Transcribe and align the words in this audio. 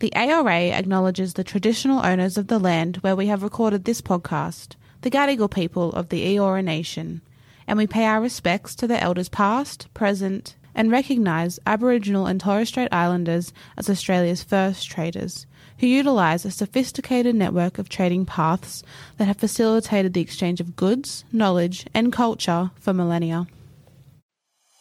The 0.00 0.14
ARA 0.14 0.70
acknowledges 0.70 1.34
the 1.34 1.42
traditional 1.42 2.06
owners 2.06 2.38
of 2.38 2.46
the 2.46 2.60
land 2.60 2.98
where 2.98 3.16
we 3.16 3.26
have 3.26 3.42
recorded 3.42 3.84
this 3.84 4.00
podcast, 4.00 4.76
the 5.00 5.10
Gadigal 5.10 5.50
people 5.50 5.92
of 5.92 6.08
the 6.08 6.36
Eora 6.36 6.62
Nation, 6.62 7.20
and 7.66 7.76
we 7.76 7.88
pay 7.88 8.04
our 8.04 8.20
respects 8.20 8.76
to 8.76 8.86
the 8.86 9.02
elders 9.02 9.28
past, 9.28 9.92
present, 9.94 10.54
and 10.72 10.92
recognise 10.92 11.58
Aboriginal 11.66 12.26
and 12.26 12.40
Torres 12.40 12.68
Strait 12.68 12.88
Islanders 12.92 13.52
as 13.76 13.90
Australia's 13.90 14.44
first 14.44 14.88
traders, 14.88 15.46
who 15.78 15.88
utilise 15.88 16.44
a 16.44 16.52
sophisticated 16.52 17.34
network 17.34 17.76
of 17.78 17.88
trading 17.88 18.24
paths 18.24 18.84
that 19.16 19.26
have 19.26 19.38
facilitated 19.38 20.12
the 20.12 20.20
exchange 20.20 20.60
of 20.60 20.76
goods, 20.76 21.24
knowledge, 21.32 21.86
and 21.92 22.12
culture 22.12 22.70
for 22.76 22.92
millennia. 22.92 23.48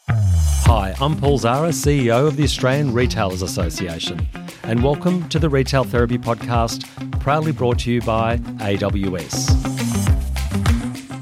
Hi, 0.09 0.93
I'm 0.99 1.15
Paul 1.15 1.37
Zahra, 1.37 1.69
CEO 1.69 2.27
of 2.27 2.35
the 2.35 2.43
Australian 2.43 2.93
Retailers 2.93 3.41
Association, 3.41 4.27
and 4.67 4.83
welcome 4.83 5.27
to 5.29 5.39
the 5.39 5.47
Retail 5.47 5.85
Therapy 5.85 6.17
Podcast, 6.17 6.83
proudly 7.21 7.53
brought 7.53 7.79
to 7.79 7.91
you 7.91 8.01
by 8.01 8.35
AWS. 8.35 9.47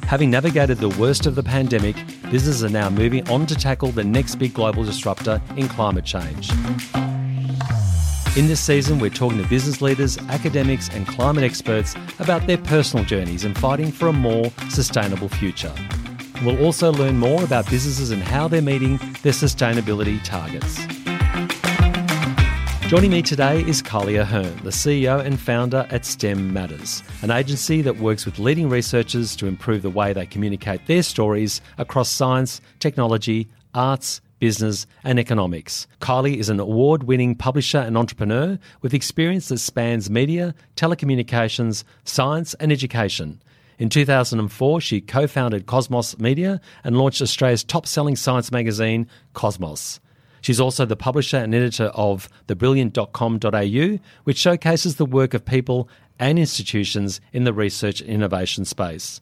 Having 0.06 0.32
navigated 0.32 0.80
the 0.80 0.90
worst 0.90 1.28
of 1.28 1.36
the 1.36 1.44
pandemic, 1.44 1.96
businesses 2.32 2.64
are 2.64 2.70
now 2.70 2.90
moving 2.90 3.30
on 3.30 3.46
to 3.46 3.54
tackle 3.54 3.92
the 3.92 4.04
next 4.04 4.38
big 4.38 4.56
global 4.56 4.84
disruptor 4.84 5.40
in 5.58 5.68
climate 5.68 6.06
change. 6.06 6.50
In 8.36 8.48
this 8.48 8.62
season, 8.62 8.98
we're 8.98 9.12
talking 9.12 9.38
to 9.38 9.48
business 9.48 9.80
leaders, 9.80 10.18
academics, 10.30 10.90
and 10.90 11.08
climate 11.08 11.44
experts 11.44 11.94
about 12.18 12.48
their 12.48 12.58
personal 12.58 13.06
journeys 13.06 13.46
in 13.46 13.54
fighting 13.54 13.92
for 13.92 14.08
a 14.08 14.14
more 14.14 14.52
sustainable 14.70 15.30
future. 15.30 15.74
We'll 16.44 16.66
also 16.66 16.92
learn 16.92 17.20
more 17.20 17.44
about 17.44 17.70
businesses 17.70 18.10
and 18.10 18.24
how 18.24 18.48
they're 18.48 18.64
meeting 18.64 18.98
their 19.22 19.34
sustainability 19.34 20.20
targets. 20.24 20.95
Joining 22.88 23.10
me 23.10 23.24
today 23.24 23.62
is 23.62 23.82
Kylie 23.82 24.22
Ahern, 24.22 24.58
the 24.58 24.70
CEO 24.70 25.20
and 25.20 25.40
founder 25.40 25.88
at 25.90 26.06
STEM 26.06 26.54
Matters, 26.54 27.02
an 27.24 27.32
agency 27.32 27.82
that 27.82 27.98
works 27.98 28.28
with 28.28 28.38
leading 28.38 28.70
researchers 28.70 29.36
to 29.38 29.48
improve 29.48 29.82
the 29.82 29.90
way 29.90 30.14
they 30.14 30.28
communicate 30.28 30.86
their 30.86 31.02
stories 31.02 31.62
across 31.80 32.12
science, 32.12 32.62
technology, 32.78 33.48
arts, 33.74 34.22
business, 34.38 34.86
and 35.04 35.18
economics. 35.18 35.88
Kylie 36.00 36.38
is 36.38 36.48
an 36.48 36.60
award 36.60 37.06
winning 37.06 37.34
publisher 37.34 37.80
and 37.80 37.98
entrepreneur 37.98 38.60
with 38.84 38.94
experience 38.94 39.48
that 39.48 39.58
spans 39.58 40.08
media, 40.08 40.54
telecommunications, 40.76 41.84
science, 42.04 42.54
and 42.60 42.72
education. 42.72 43.42
In 43.80 43.90
2004, 43.90 44.80
she 44.80 45.02
co 45.02 45.26
founded 45.26 45.66
Cosmos 45.66 46.20
Media 46.20 46.62
and 46.84 47.00
launched 47.00 47.24
Australia's 47.24 47.64
top 47.64 47.88
selling 47.88 48.16
science 48.16 48.52
magazine, 48.52 49.08
Cosmos. 49.34 50.00
She's 50.46 50.60
also 50.60 50.86
the 50.86 50.96
publisher 50.96 51.38
and 51.38 51.56
editor 51.56 51.86
of 51.96 52.30
thebrilliant.com.au, 52.46 54.00
which 54.26 54.38
showcases 54.38 54.98
the 54.98 55.06
work 55.08 55.34
of 55.34 55.44
people 55.44 55.90
and 56.20 56.38
institutions 56.38 57.20
in 57.34 57.46
the 57.46 57.52
research 57.52 58.00
and 58.00 58.12
innovation 58.12 58.64
space. 58.64 59.22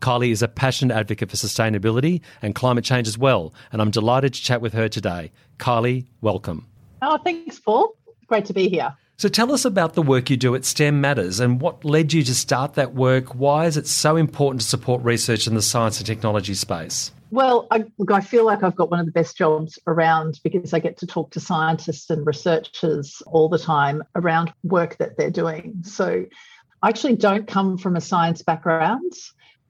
Kylie 0.00 0.30
is 0.30 0.40
a 0.40 0.48
passionate 0.48 0.94
advocate 0.94 1.28
for 1.28 1.36
sustainability 1.36 2.22
and 2.40 2.54
climate 2.54 2.84
change 2.84 3.06
as 3.06 3.18
well, 3.18 3.52
and 3.70 3.82
I'm 3.82 3.90
delighted 3.90 4.32
to 4.32 4.40
chat 4.40 4.62
with 4.62 4.72
her 4.72 4.88
today. 4.88 5.30
Kylie, 5.58 6.06
welcome. 6.22 6.66
Oh, 7.02 7.18
thanks, 7.18 7.60
Paul. 7.60 7.94
Great 8.26 8.46
to 8.46 8.54
be 8.54 8.70
here. 8.70 8.96
So 9.18 9.28
tell 9.28 9.52
us 9.52 9.66
about 9.66 9.92
the 9.92 10.00
work 10.00 10.30
you 10.30 10.38
do 10.38 10.54
at 10.54 10.64
STEM 10.64 11.02
Matters 11.02 11.38
and 11.38 11.60
what 11.60 11.84
led 11.84 12.14
you 12.14 12.22
to 12.22 12.34
start 12.34 12.76
that 12.76 12.94
work. 12.94 13.34
Why 13.34 13.66
is 13.66 13.76
it 13.76 13.86
so 13.86 14.16
important 14.16 14.62
to 14.62 14.66
support 14.66 15.04
research 15.04 15.46
in 15.46 15.54
the 15.54 15.60
science 15.60 15.98
and 15.98 16.06
technology 16.06 16.54
space? 16.54 17.12
Well, 17.32 17.66
I, 17.70 17.86
look, 17.96 18.12
I 18.12 18.20
feel 18.20 18.44
like 18.44 18.62
I've 18.62 18.76
got 18.76 18.90
one 18.90 19.00
of 19.00 19.06
the 19.06 19.12
best 19.12 19.38
jobs 19.38 19.78
around 19.86 20.38
because 20.44 20.74
I 20.74 20.80
get 20.80 20.98
to 20.98 21.06
talk 21.06 21.30
to 21.30 21.40
scientists 21.40 22.10
and 22.10 22.26
researchers 22.26 23.22
all 23.26 23.48
the 23.48 23.58
time 23.58 24.02
around 24.14 24.52
work 24.62 24.98
that 24.98 25.16
they're 25.16 25.30
doing. 25.30 25.78
So 25.82 26.26
I 26.82 26.88
actually 26.90 27.16
don't 27.16 27.46
come 27.46 27.78
from 27.78 27.96
a 27.96 28.02
science 28.02 28.42
background. 28.42 29.14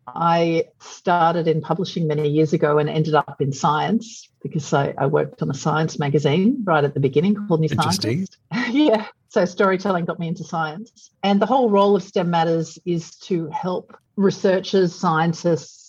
I 0.09 0.65
started 0.81 1.47
in 1.47 1.61
publishing 1.61 2.09
many 2.09 2.29
years 2.29 2.53
ago 2.53 2.79
and 2.79 2.91
ended 2.91 3.15
up 3.15 3.41
in 3.41 3.53
science 3.53 4.29
because 4.43 4.73
I, 4.73 4.93
I 4.99 5.07
worked 5.07 5.41
on 5.41 5.49
a 5.49 5.55
science 5.55 6.01
magazine 6.01 6.65
right 6.65 6.83
at 6.83 6.95
the 6.95 7.01
beginning 7.01 7.47
called 7.47 7.61
New 7.61 7.69
Scientist. 7.69 8.39
yeah. 8.71 9.07
So 9.29 9.45
storytelling 9.45 10.07
got 10.07 10.19
me 10.19 10.27
into 10.27 10.43
science. 10.43 11.13
And 11.23 11.41
the 11.41 11.47
whole 11.47 11.71
role 11.71 11.95
of 11.95 12.03
STEM 12.03 12.29
Matters 12.29 12.77
is 12.85 13.15
to 13.19 13.47
help 13.51 13.97
researchers, 14.17 14.93
scientists, 14.97 15.82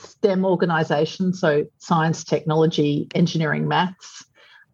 STEM 0.00 0.44
organizations, 0.44 1.40
so 1.40 1.66
science, 1.78 2.24
technology, 2.24 3.08
engineering, 3.14 3.68
maths, 3.68 4.24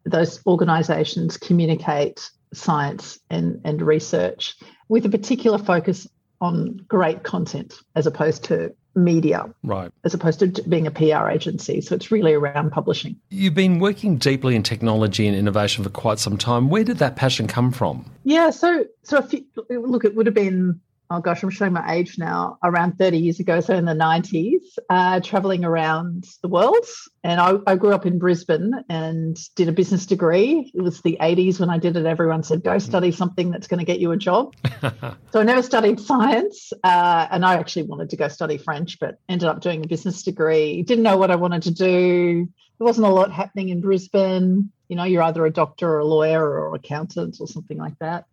those 0.05 0.41
organizations 0.47 1.37
communicate 1.37 2.31
science 2.53 3.19
and, 3.31 3.61
and 3.65 3.83
research 3.83 4.57
with 4.89 5.05
a 5.05 5.09
particular 5.09 5.59
focus 5.59 6.07
on 6.41 6.77
great 6.89 7.23
content 7.23 7.75
as 7.95 8.07
opposed 8.07 8.45
to 8.45 8.75
media, 8.95 9.45
right? 9.63 9.91
As 10.05 10.15
opposed 10.15 10.39
to 10.41 10.49
being 10.69 10.87
a 10.87 10.91
PR 10.91 11.29
agency. 11.29 11.81
So 11.81 11.95
it's 11.95 12.11
really 12.11 12.33
around 12.33 12.71
publishing. 12.71 13.17
You've 13.31 13.55
been 13.55 13.79
working 13.79 14.17
deeply 14.17 14.57
in 14.57 14.63
technology 14.63 15.27
and 15.27 15.37
innovation 15.37 15.85
for 15.85 15.91
quite 15.91 16.19
some 16.19 16.39
time. 16.39 16.71
Where 16.71 16.85
did 16.85 16.99
that 16.99 17.17
passion 17.17 17.47
come 17.47 17.73
from? 17.73 18.11
Yeah, 18.25 18.51
so 18.51 18.87
so 19.03 19.19
if 19.19 19.33
you, 19.33 19.45
look, 19.71 20.05
it 20.05 20.15
would 20.15 20.27
have 20.27 20.35
been 20.35 20.81
oh 21.11 21.21
gosh, 21.21 21.43
I'm 21.43 21.51
showing 21.51 21.73
my 21.73 21.95
age 21.95 22.19
now, 22.19 22.59
around 22.63 22.99
30 22.99 23.19
years 23.19 23.41
ago, 23.41 23.61
so 23.61 23.75
in 23.75 23.85
the 23.85 23.93
90s, 23.93 24.79
uh, 24.91 25.21
traveling 25.21 25.65
around 25.65 26.27
the 26.43 26.49
world. 26.49 26.85
And 27.23 27.41
I, 27.41 27.55
I, 27.67 27.77
grew 27.77 27.93
up 27.93 28.07
in 28.07 28.19
Brisbane 28.19 28.73
and 28.89 29.37
did 29.55 29.69
a 29.69 29.73
business 29.73 30.07
degree. 30.07 30.71
It 30.75 30.81
was 30.81 31.01
the 31.03 31.19
80s 31.21 31.61
when 31.61 31.71
I 31.71 31.79
did 31.79 31.97
it. 31.97 32.07
Everyone 32.07 32.43
said, 32.43 32.63
go 32.63 32.79
study 32.79 33.13
something 33.13 33.51
that's 33.51 33.67
going 33.67 33.79
to 33.79 33.85
get 33.85 33.99
you 33.99 34.13
a 34.13 34.17
job. 34.17 34.55
so 34.83 35.41
I 35.41 35.43
never 35.43 35.63
studied 35.63 36.01
science. 36.01 36.73
Uh, 36.85 37.27
and 37.31 37.45
I 37.45 37.55
actually 37.55 37.85
wanted 37.85 38.11
to 38.11 38.17
go 38.17 38.29
study 38.29 38.59
French, 38.59 38.99
but 39.01 39.19
ended 39.29 39.49
up 39.49 39.61
doing 39.61 39.85
a 39.85 39.89
business 39.89 40.23
degree. 40.23 40.83
Didn't 40.83 41.05
know 41.05 41.17
what 41.17 41.31
I 41.31 41.37
wanted 41.37 41.63
to 41.65 41.73
do. 41.73 42.49
There 42.79 42.85
wasn't 42.85 43.07
a 43.07 43.11
lot 43.11 43.33
happening 43.33 43.71
in 43.71 43.81
Brisbane. 43.81 44.71
You 44.89 44.97
know, 44.97 45.05
you're 45.05 45.23
either 45.23 45.45
a 45.45 45.53
doctor 45.53 45.89
or 45.89 45.99
a 46.01 46.05
lawyer 46.05 46.45
or 46.45 46.75
accountant 46.75 47.39
or 47.41 47.49
something 47.49 47.79
like 47.79 47.99
that 47.99 48.27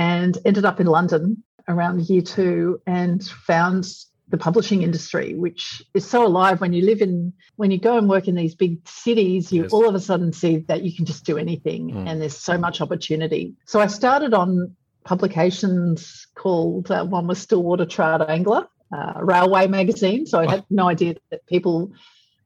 and 0.00 0.38
ended 0.46 0.64
up 0.64 0.80
in 0.80 0.86
London 0.86 1.44
around 1.68 2.08
year 2.08 2.22
two 2.22 2.80
and 2.86 3.22
found 3.24 3.86
the 4.28 4.38
publishing 4.38 4.82
industry, 4.82 5.34
which 5.34 5.82
is 5.92 6.08
so 6.08 6.24
alive 6.24 6.60
when 6.60 6.72
you 6.72 6.84
live 6.84 7.00
in, 7.02 7.32
when 7.56 7.70
you 7.70 7.78
go 7.78 7.98
and 7.98 8.08
work 8.08 8.28
in 8.28 8.36
these 8.36 8.54
big 8.54 8.86
cities, 8.88 9.52
you 9.52 9.62
yes. 9.62 9.72
all 9.72 9.88
of 9.88 9.94
a 9.94 10.00
sudden 10.00 10.32
see 10.32 10.58
that 10.68 10.82
you 10.82 10.94
can 10.94 11.04
just 11.04 11.24
do 11.24 11.36
anything 11.36 11.90
mm. 11.90 12.08
and 12.08 12.20
there's 12.20 12.36
so 12.36 12.56
much 12.56 12.80
opportunity. 12.80 13.54
So 13.66 13.80
I 13.80 13.88
started 13.88 14.32
on 14.32 14.76
publications 15.04 16.28
called, 16.34 16.90
uh, 16.90 17.04
one 17.04 17.26
was 17.26 17.40
Stillwater 17.40 17.86
Trout 17.86 18.28
Angler, 18.30 18.68
uh, 18.96 19.14
Railway 19.20 19.66
Magazine. 19.66 20.26
So 20.26 20.38
I 20.38 20.48
had 20.48 20.64
no 20.70 20.88
idea 20.88 21.16
that 21.30 21.46
people 21.46 21.92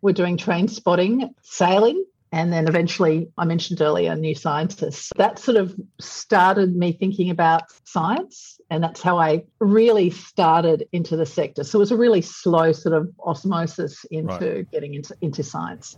were 0.01 0.13
doing 0.13 0.37
train 0.37 0.69
spotting, 0.69 1.35
sailing, 1.43 2.05
and 2.33 2.53
then 2.53 2.67
eventually 2.67 3.29
I 3.39 3.45
mentioned 3.45 3.81
earlier 3.81 4.17
New 4.17 4.35
Scientists. 4.35 5.13
That 5.17 5.39
sort 5.39 5.57
of 5.57 5.75
started 6.01 6.75
me 6.75 6.93
thinking 6.93 7.31
about 7.31 7.63
science, 7.85 8.61
and 8.75 8.83
that's 8.83 9.01
how 9.01 9.19
I 9.19 9.45
really 9.61 10.11
started 10.11 10.89
into 10.93 11.17
the 11.17 11.27
sector. 11.27 11.63
So 11.63 11.79
it 11.79 11.81
was 11.81 11.93
a 11.93 11.97
really 11.97 12.23
slow 12.23 12.73
sort 12.73 12.95
of 12.95 13.09
osmosis 13.25 14.05
into 14.11 14.35
right. 14.35 14.71
getting 14.73 14.95
into, 14.95 15.17
into 15.21 15.45
science. 15.45 15.97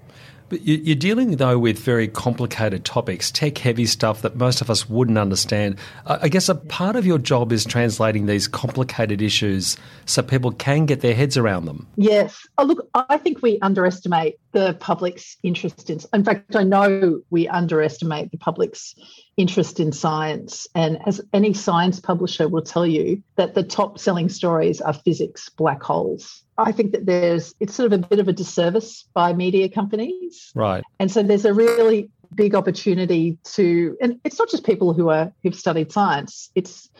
But 0.49 0.62
you're 0.62 0.95
dealing, 0.95 1.37
though, 1.37 1.59
with 1.59 1.79
very 1.79 2.07
complicated 2.07 2.84
topics, 2.84 3.31
tech 3.33 3.59
heavy 3.59 3.87
stuff 3.87 4.23
that 4.23 4.37
most 4.37 4.61
of 4.61 4.71
us 4.71 4.89
wouldn't 4.89 5.19
understand. 5.19 5.77
I 6.07 6.29
guess 6.29 6.49
a 6.49 6.55
part 6.55 6.95
of 6.95 7.05
your 7.05 7.19
job 7.19 7.53
is 7.53 7.65
translating 7.65 8.27
these 8.27 8.47
complicated 8.47 9.21
issues 9.21 9.77
so 10.05 10.23
people 10.23 10.53
can 10.53 10.87
get 10.87 11.01
their 11.01 11.15
heads 11.15 11.37
around 11.37 11.65
them. 11.65 11.89
Yes. 11.97 12.47
Oh, 12.59 12.65
look, 12.65 12.89
I 12.95 13.19
think 13.19 13.43
we 13.43 13.59
underestimate 13.61 14.39
the 14.53 14.75
public's 14.75 15.37
interest 15.43 15.91
in. 15.91 15.99
In 16.12 16.25
fact, 16.25 16.55
I 16.55 16.62
know 16.62 17.21
we 17.31 17.49
underestimate 17.49 18.31
the 18.31 18.39
public's 18.39 18.95
interest 19.37 19.81
in 19.81 19.93
science. 19.93 20.69
And 20.75 20.99
as 21.06 21.20
any 21.32 21.53
science 21.53 21.99
publisher 22.00 22.49
will 22.49 22.62
tell 22.62 22.87
you, 22.87 23.23
that 23.35 23.55
the 23.55 23.62
top 23.62 23.99
selling 23.99 24.29
stories 24.29 24.81
are 24.81 24.94
physics 24.94 25.49
black 25.49 25.82
holes. 25.82 26.43
I 26.58 26.73
think 26.73 26.93
that 26.93 27.06
there's 27.06 27.55
it's 27.61 27.75
sort 27.75 27.93
of 27.93 28.05
a 28.05 28.06
bit 28.06 28.19
of 28.19 28.29
a 28.29 28.32
disservice 28.32 29.05
by 29.14 29.32
media 29.32 29.69
companies. 29.69 30.53
Right. 30.55 30.85
And 30.99 31.11
so 31.11 31.23
there's 31.23 31.44
a 31.44 31.55
really 31.55 32.11
big 32.35 32.55
opportunity 32.55 33.38
to 33.44 33.97
and 34.00 34.20
it's 34.25 34.38
not 34.38 34.50
just 34.50 34.64
people 34.64 34.93
who 34.93 35.08
are 35.11 35.32
who've 35.43 35.55
studied 35.55 35.93
science. 35.93 36.50
It's 36.55 36.91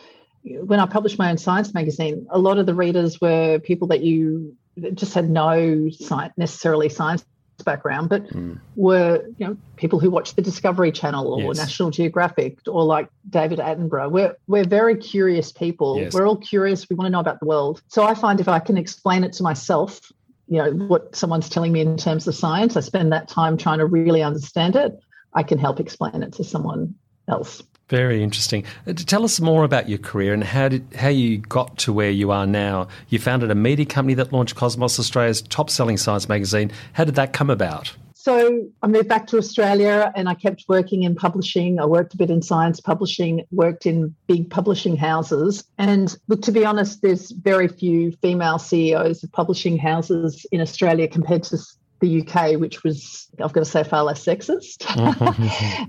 when 0.43 0.79
I 0.79 0.85
published 0.85 1.19
my 1.19 1.29
own 1.29 1.37
science 1.37 1.73
magazine, 1.73 2.27
a 2.29 2.39
lot 2.39 2.57
of 2.57 2.65
the 2.65 2.75
readers 2.75 3.19
were 3.19 3.59
people 3.59 3.87
that 3.89 4.01
you 4.01 4.55
just 4.93 5.13
had 5.13 5.29
no 5.29 5.89
science, 5.89 6.33
necessarily 6.37 6.89
science 6.89 7.25
background, 7.63 8.09
but 8.09 8.27
mm. 8.27 8.59
were 8.75 9.23
you 9.37 9.47
know 9.47 9.57
people 9.75 9.99
who 9.99 10.09
watch 10.09 10.35
the 10.35 10.41
Discovery 10.41 10.91
Channel 10.91 11.33
or 11.33 11.41
yes. 11.41 11.57
National 11.57 11.89
Geographic 11.89 12.59
or 12.67 12.83
like 12.83 13.09
David 13.29 13.59
Attenborough. 13.59 14.11
We're 14.11 14.35
we're 14.47 14.67
very 14.67 14.95
curious 14.95 15.51
people. 15.51 15.99
Yes. 15.99 16.13
We're 16.13 16.27
all 16.27 16.37
curious. 16.37 16.89
We 16.89 16.95
want 16.95 17.07
to 17.07 17.11
know 17.11 17.19
about 17.19 17.39
the 17.39 17.45
world. 17.45 17.81
So 17.87 18.03
I 18.03 18.13
find 18.13 18.39
if 18.39 18.47
I 18.47 18.59
can 18.59 18.77
explain 18.77 19.23
it 19.23 19.33
to 19.33 19.43
myself, 19.43 20.11
you 20.47 20.57
know 20.57 20.71
what 20.71 21.15
someone's 21.15 21.49
telling 21.49 21.71
me 21.71 21.81
in 21.81 21.97
terms 21.97 22.27
of 22.27 22.35
science, 22.35 22.77
I 22.77 22.81
spend 22.81 23.11
that 23.11 23.27
time 23.27 23.57
trying 23.57 23.79
to 23.79 23.85
really 23.85 24.23
understand 24.23 24.75
it. 24.75 24.97
I 25.33 25.43
can 25.43 25.57
help 25.57 25.79
explain 25.79 26.23
it 26.23 26.33
to 26.33 26.43
someone 26.43 26.95
else. 27.27 27.61
Very 27.89 28.21
interesting. 28.21 28.65
Uh, 28.85 28.93
Tell 28.93 29.23
us 29.23 29.39
more 29.39 29.63
about 29.63 29.87
your 29.87 29.97
career 29.97 30.33
and 30.33 30.43
how 30.43 30.67
did 30.67 30.85
how 30.93 31.07
you 31.07 31.37
got 31.37 31.77
to 31.79 31.93
where 31.93 32.09
you 32.09 32.31
are 32.31 32.45
now. 32.45 32.89
You 33.09 33.19
founded 33.19 33.49
a 33.49 33.55
media 33.55 33.85
company 33.85 34.13
that 34.15 34.33
launched 34.33 34.55
Cosmos, 34.55 34.99
Australia's 34.99 35.41
top-selling 35.41 35.97
science 35.97 36.27
magazine. 36.27 36.71
How 36.93 37.05
did 37.05 37.15
that 37.15 37.31
come 37.31 37.49
about? 37.49 37.95
So 38.27 38.67
I 38.83 38.87
moved 38.87 39.07
back 39.07 39.27
to 39.27 39.37
Australia 39.37 40.11
and 40.13 40.27
I 40.27 40.33
kept 40.33 40.65
working 40.67 41.03
in 41.03 41.15
publishing. 41.15 41.79
I 41.79 41.85
worked 41.85 42.13
a 42.13 42.17
bit 42.17 42.29
in 42.29 42.41
science 42.41 42.81
publishing, 42.81 43.45
worked 43.51 43.85
in 43.85 44.13
big 44.27 44.49
publishing 44.49 44.97
houses. 44.97 45.63
And 45.77 46.13
look, 46.27 46.41
to 46.41 46.51
be 46.51 46.65
honest, 46.65 47.01
there's 47.01 47.31
very 47.31 47.69
few 47.69 48.11
female 48.21 48.59
CEOs 48.59 49.23
of 49.23 49.31
publishing 49.31 49.77
houses 49.77 50.45
in 50.51 50.59
Australia 50.59 51.07
compared 51.07 51.43
to 51.43 51.57
the 51.99 52.21
UK, 52.21 52.59
which 52.59 52.83
was, 52.83 53.27
I've 53.43 53.53
got 53.53 53.61
to 53.61 53.65
say, 53.65 53.83
far 53.83 54.03
less 54.03 54.23
sexist. 54.23 54.85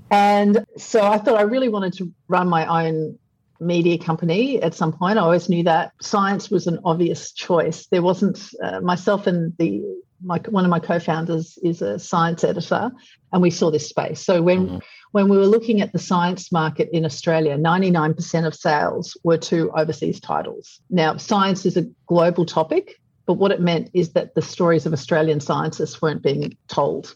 and 0.11 0.65
so 0.77 1.03
I 1.03 1.19
thought 1.19 1.39
I 1.39 1.43
really 1.43 1.69
wanted 1.69 1.93
to 1.95 2.13
run 2.29 2.49
my 2.49 2.87
own 2.87 3.19
media 3.61 3.99
company 3.99 4.63
at 4.63 4.75
some 4.75 4.93
point. 4.93 5.19
I 5.19 5.23
always 5.23 5.49
knew 5.49 5.65
that 5.65 5.93
science 6.01 6.51
was 6.51 6.67
an 6.67 6.79
obvious 6.85 7.33
choice. 7.33 7.87
There 7.87 8.03
wasn't 8.03 8.41
uh, 8.63 8.81
myself 8.81 9.27
and 9.27 9.57
the 9.59 9.83
my 10.23 10.41
one 10.49 10.65
of 10.65 10.71
my 10.71 10.81
co-founders 10.81 11.59
is 11.63 11.83
a 11.83 11.99
science 11.99 12.43
editor, 12.45 12.91
and 13.33 13.43
we 13.43 13.51
saw 13.51 13.71
this 13.71 13.89
space. 13.89 14.21
So 14.21 14.43
when 14.43 14.67
mm-hmm. 14.67 14.79
when 15.13 15.29
we 15.29 15.37
were 15.37 15.47
looking 15.47 15.81
at 15.81 15.93
the 15.93 15.99
science 15.99 16.51
market 16.51 16.89
in 16.93 17.05
Australia, 17.05 17.57
99% 17.57 18.47
of 18.47 18.55
sales 18.55 19.17
were 19.23 19.39
to 19.39 19.71
overseas 19.77 20.21
titles. 20.21 20.81
Now, 20.91 21.17
science 21.17 21.65
is 21.67 21.77
a 21.77 21.87
global 22.07 22.47
topic, 22.47 22.98
but 23.29 23.35
what 23.35 23.53
it 23.53 23.61
meant 23.61 23.91
is 23.93 24.15
that 24.15 24.35
the 24.35 24.41
stories 24.41 24.87
of 24.87 24.95
Australian 24.95 25.39
scientists 25.39 26.01
weren't 26.01 26.23
being 26.23 26.57
told. 26.67 27.15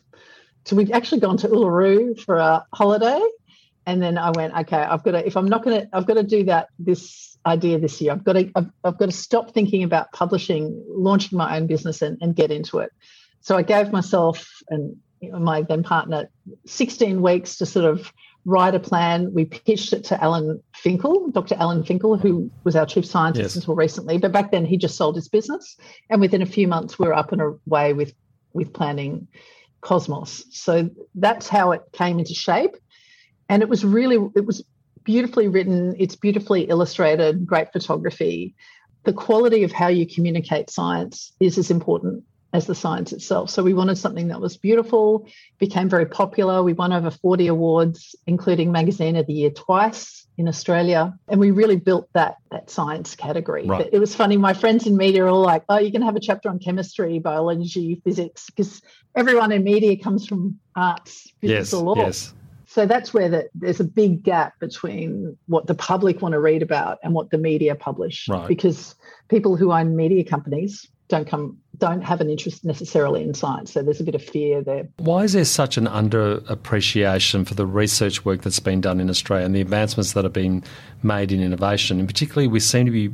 So 0.67 0.77
we'd 0.77 0.93
actually 0.93 1.23
gone 1.23 1.39
to 1.39 1.49
Uluru 1.49 2.21
for 2.21 2.37
a 2.37 2.67
holiday. 2.75 3.19
And 3.87 4.03
then 4.03 4.19
I 4.19 4.31
went, 4.31 4.55
okay, 4.55 4.77
I've 4.77 5.03
got 5.05 5.13
to, 5.13 5.27
if 5.27 5.39
I'm 5.39 5.49
not 5.49 5.65
going 5.65 5.81
to, 5.81 5.89
I've 5.91 6.05
got 6.05 6.15
to 6.15 6.23
do 6.23 6.45
that, 6.45 6.69
this 6.79 7.39
idea 7.47 7.79
this 7.79 7.99
year. 7.99 8.13
I've 8.13 8.25
got 8.25 8.35
to, 8.35 8.51
I've, 8.55 8.71
I've 8.85 8.99
got 8.99 9.07
to 9.07 9.17
stop 9.17 9.55
thinking 9.55 9.85
about 9.85 10.13
publishing, 10.13 10.85
launching 10.87 11.39
my 11.39 11.57
own 11.57 11.67
business 11.67 12.03
and, 12.03 12.19
and 12.21 12.37
get 12.37 12.53
into 12.53 12.81
it. 12.81 12.93
So 13.41 13.57
I 13.57 13.63
gave 13.63 13.91
myself 13.91 14.47
and 14.69 14.95
my 15.33 15.63
then 15.63 15.83
partner 15.83 16.29
16 16.67 17.23
weeks 17.23 17.57
to 17.57 17.65
sort 17.65 17.87
of 17.87 18.13
write 18.45 18.75
a 18.75 18.81
plan. 18.81 19.33
We 19.33 19.45
pitched 19.45 19.93
it 19.93 20.05
to 20.05 20.23
Alan 20.23 20.63
Finkel, 20.75 21.31
Dr. 21.31 21.55
Alan 21.59 21.85
Finkel, 21.85 22.17
who 22.17 22.51
was 22.65 22.75
our 22.75 22.87
chief 22.87 23.07
scientist 23.07 23.55
yes. 23.55 23.57
until 23.57 23.75
recently. 23.75 24.19
But 24.19 24.33
back 24.33 24.51
then 24.51 24.65
he 24.65 24.77
just 24.77 24.97
sold 24.97 25.17
his 25.17 25.29
business. 25.29 25.77
And 26.11 26.21
within 26.21 26.43
a 26.43 26.47
few 26.47 26.67
months, 26.67 26.99
we 26.99 27.07
were 27.07 27.15
up 27.15 27.33
and 27.33 27.41
away 27.41 27.93
with, 27.93 28.15
with 28.53 28.73
planning 28.73 29.29
Cosmos. 29.81 30.45
So 30.51 30.91
that's 31.15 31.49
how 31.49 31.73
it 31.73 31.83
came 31.93 32.19
into 32.19 32.35
shape. 32.35 32.77
And 33.49 33.63
it 33.63 33.69
was 33.69 33.85
really, 33.85 34.17
it 34.35 34.45
was 34.45 34.65
beautifully 35.05 35.49
written. 35.49 35.95
It's 35.99 36.17
beautifully 36.17 36.63
illustrated, 36.63 37.47
great 37.47 37.73
photography. 37.73 38.55
The 39.05 39.13
quality 39.13 39.65
of 39.65 39.73
how 39.73 39.89
you 39.89 40.07
communicate 40.07 40.71
science 40.71 41.33
is 41.41 41.59
as 41.59 41.71
important 41.71 42.25
as 42.53 42.67
the 42.67 42.75
science 42.75 43.13
itself. 43.13 43.51
So 43.51 43.63
we 43.63 43.73
wanted 43.73 43.97
something 43.97 44.29
that 44.29 44.41
was 44.41 44.57
beautiful, 44.57 45.27
became 45.59 45.89
very 45.89 46.07
popular. 46.07 46.63
We 46.63 46.75
won 46.75 46.93
over 46.93 47.11
40 47.11 47.47
awards, 47.47 48.15
including 48.27 48.71
Magazine 48.71 49.17
of 49.17 49.27
the 49.27 49.33
Year 49.33 49.51
twice 49.51 50.27
in 50.37 50.49
Australia. 50.49 51.19
And 51.29 51.41
we 51.41 51.51
really 51.51 51.77
built 51.77 52.09
that, 52.13 52.37
that 52.51 52.69
science 52.69 53.15
category. 53.15 53.67
Right. 53.67 53.89
It 53.91 53.99
was 53.99 54.15
funny. 54.15 54.37
My 54.37 54.53
friends 54.53 54.87
in 54.87 54.97
media 54.97 55.25
are 55.25 55.29
all 55.29 55.41
like, 55.41 55.65
oh, 55.69 55.79
you 55.79 55.91
can 55.91 56.03
have 56.03 56.17
a 56.17 56.21
chapter 56.21 56.51
on 56.51 56.59
chemistry, 56.59 57.19
biology, 57.19 58.01
physics, 58.05 58.51
because 58.51 58.83
everyone 59.17 59.51
in 59.53 59.65
media 59.65 59.97
comes 59.97 60.27
from 60.27 60.59
arts, 60.77 61.33
physics, 61.41 61.73
yes, 61.73 61.73
or 61.73 61.83
law. 61.83 61.97
Yes. 61.97 62.35
So 62.67 62.87
that's 62.87 63.13
where 63.13 63.29
the, 63.29 63.51
there's 63.55 63.81
a 63.81 63.85
big 63.85 64.23
gap 64.23 64.59
between 64.59 65.37
what 65.47 65.67
the 65.67 65.75
public 65.75 66.23
want 66.23 66.33
to 66.33 66.41
read 66.41 66.63
about 66.63 66.99
and 67.03 67.13
what 67.13 67.31
the 67.31 67.37
media 67.37 67.75
publish. 67.75 68.29
Right. 68.29 68.49
Because 68.49 68.95
people 69.29 69.57
who 69.57 69.73
own 69.73 69.95
media 69.95 70.25
companies 70.25 70.89
don't 71.13 71.29
come 71.29 71.59
don't 71.77 72.01
have 72.01 72.21
an 72.21 72.31
interest 72.31 72.65
necessarily 72.65 73.23
in 73.23 73.35
science. 73.35 73.73
So 73.73 73.83
there's 73.83 74.01
a 74.01 74.05
bit 74.05 74.15
of 74.15 74.23
fear 74.23 74.63
there. 74.63 74.89
Why 74.97 75.25
is 75.25 75.35
there 75.35 75.45
such 75.45 75.77
an 75.77 75.87
underappreciation 75.87 77.47
for 77.47 77.55
the 77.55 77.67
research 77.67 78.25
work 78.25 78.43
that's 78.43 78.61
been 78.61 78.81
done 78.81 78.99
in 78.99 79.11
Australia 79.11 79.45
and 79.45 79.55
the 79.55 79.61
advancements 79.61 80.13
that 80.13 80.25
have 80.25 80.33
been 80.33 80.65
made 81.03 81.33
in 81.33 81.43
innovation? 81.43 81.99
And 81.99 82.09
particularly, 82.09 82.49
we 82.49 82.61
seem 82.61 82.87
to 82.87 82.93
be 82.93 83.11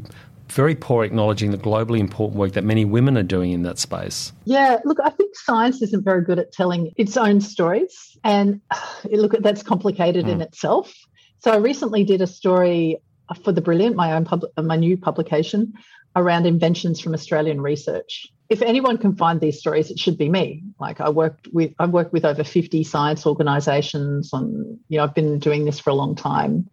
very 0.48 0.76
poor 0.76 1.04
acknowledging 1.04 1.50
the 1.50 1.58
globally 1.58 1.98
important 1.98 2.38
work 2.38 2.52
that 2.52 2.64
many 2.64 2.84
women 2.84 3.18
are 3.18 3.22
doing 3.24 3.52
in 3.52 3.62
that 3.64 3.78
space. 3.78 4.32
Yeah, 4.44 4.78
look, 4.84 4.98
I 5.02 5.10
think 5.10 5.34
science 5.34 5.82
isn't 5.82 6.04
very 6.04 6.22
good 6.22 6.38
at 6.38 6.52
telling 6.52 6.92
its 6.96 7.16
own 7.16 7.40
stories. 7.40 8.16
And 8.22 8.60
look, 9.10 9.32
that's 9.40 9.62
complicated 9.62 10.26
mm. 10.26 10.30
in 10.30 10.40
itself. 10.40 10.94
So 11.40 11.50
I 11.50 11.56
recently 11.56 12.04
did 12.04 12.22
a 12.22 12.26
story 12.26 12.98
for 13.42 13.52
the 13.52 13.60
Brilliant, 13.60 13.96
my 13.96 14.12
own 14.12 14.24
pub- 14.24 14.46
my 14.62 14.76
new 14.76 14.96
publication, 14.96 15.74
around 16.16 16.46
inventions 16.46 17.00
from 17.00 17.14
Australian 17.14 17.60
research. 17.60 18.26
If 18.48 18.62
anyone 18.62 18.96
can 18.96 19.14
find 19.16 19.40
these 19.40 19.58
stories, 19.58 19.90
it 19.90 19.98
should 19.98 20.16
be 20.16 20.28
me. 20.28 20.62
Like 20.80 21.00
I 21.00 21.10
worked 21.10 21.48
with 21.52 21.72
I've 21.78 21.90
worked 21.90 22.12
with 22.12 22.24
over 22.24 22.44
50 22.44 22.82
science 22.84 23.26
organizations 23.26 24.30
on, 24.32 24.78
you 24.88 24.98
know, 24.98 25.04
I've 25.04 25.14
been 25.14 25.38
doing 25.38 25.64
this 25.64 25.78
for 25.78 25.90
a 25.90 25.94
long 25.94 26.14
time. 26.14 26.68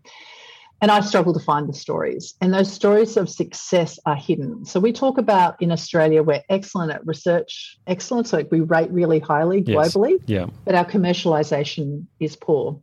And 0.81 0.91
I 0.91 0.99
struggle 0.99 1.33
to 1.33 1.39
find 1.39 1.69
the 1.69 1.73
stories. 1.73 2.35
And 2.41 2.53
those 2.53 2.71
stories 2.71 3.17
of 3.17 3.29
success 3.29 3.97
are 4.05 4.15
hidden. 4.15 4.65
So 4.65 4.79
we 4.79 4.91
talk 4.91 5.17
about 5.17 5.59
in 5.61 5.71
Australia, 5.71 6.21
we're 6.21 6.43
excellent 6.49 6.91
at 6.91 7.05
research 7.07 7.77
excellence. 7.87 8.29
So 8.29 8.43
we 8.51 8.59
rate 8.59 8.91
really 8.91 9.19
highly 9.19 9.63
globally. 9.63 10.19
Yes. 10.25 10.27
Yeah. 10.27 10.45
But 10.65 10.75
our 10.75 10.85
commercialization 10.85 12.05
is 12.19 12.35
poor 12.35 12.81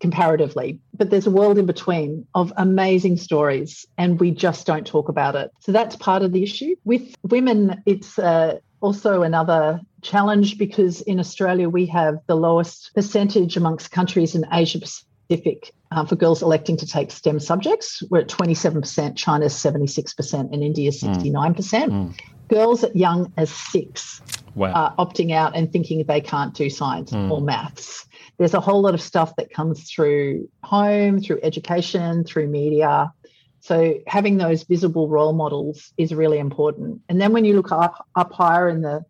comparatively. 0.00 0.78
But 0.96 1.10
there's 1.10 1.26
a 1.26 1.30
world 1.30 1.58
in 1.58 1.66
between 1.66 2.26
of 2.34 2.52
amazing 2.56 3.16
stories, 3.16 3.86
and 3.96 4.20
we 4.20 4.30
just 4.30 4.66
don't 4.66 4.86
talk 4.86 5.08
about 5.08 5.34
it. 5.34 5.50
So 5.60 5.72
that's 5.72 5.96
part 5.96 6.22
of 6.22 6.32
the 6.32 6.42
issue. 6.42 6.76
With 6.84 7.14
women, 7.22 7.82
it's 7.86 8.18
uh, 8.18 8.58
also 8.80 9.22
another 9.22 9.80
challenge 10.02 10.58
because 10.58 11.00
in 11.00 11.18
Australia, 11.18 11.68
we 11.68 11.86
have 11.86 12.18
the 12.26 12.36
lowest 12.36 12.92
percentage 12.94 13.56
amongst 13.56 13.90
countries 13.90 14.34
in 14.34 14.44
Asia 14.52 14.78
Pacific 14.78 15.72
uh, 15.90 16.04
for 16.04 16.16
girls 16.16 16.42
electing 16.42 16.76
to 16.76 16.86
take 16.86 17.10
STEM 17.10 17.40
subjects. 17.40 18.02
We're 18.10 18.20
at 18.20 18.28
27%, 18.28 19.16
China's 19.16 19.54
76%, 19.54 20.52
and 20.52 20.62
India's 20.62 21.00
69%. 21.00 21.54
Mm. 21.54 21.90
Mm. 21.90 22.20
Girls 22.48 22.84
at 22.84 22.94
young 22.94 23.32
as 23.38 23.50
six 23.50 24.20
wow. 24.54 24.72
are 24.72 24.94
opting 24.96 25.32
out 25.32 25.56
and 25.56 25.72
thinking 25.72 26.04
they 26.04 26.20
can't 26.20 26.52
do 26.52 26.68
science 26.68 27.10
mm. 27.10 27.30
or 27.30 27.40
maths 27.40 28.06
there's 28.38 28.54
a 28.54 28.60
whole 28.60 28.82
lot 28.82 28.94
of 28.94 29.00
stuff 29.00 29.36
that 29.36 29.52
comes 29.52 29.90
through 29.90 30.48
home, 30.62 31.20
through 31.20 31.40
education, 31.42 32.24
through 32.24 32.48
media. 32.48 33.12
So 33.60 34.00
having 34.06 34.36
those 34.36 34.64
visible 34.64 35.08
role 35.08 35.32
models 35.32 35.92
is 35.96 36.12
really 36.14 36.38
important. 36.38 37.02
And 37.08 37.20
then 37.20 37.32
when 37.32 37.44
you 37.44 37.54
look 37.54 37.72
up, 37.72 38.06
up 38.14 38.32
higher 38.32 38.68
in 38.68 38.82
the 38.82 39.04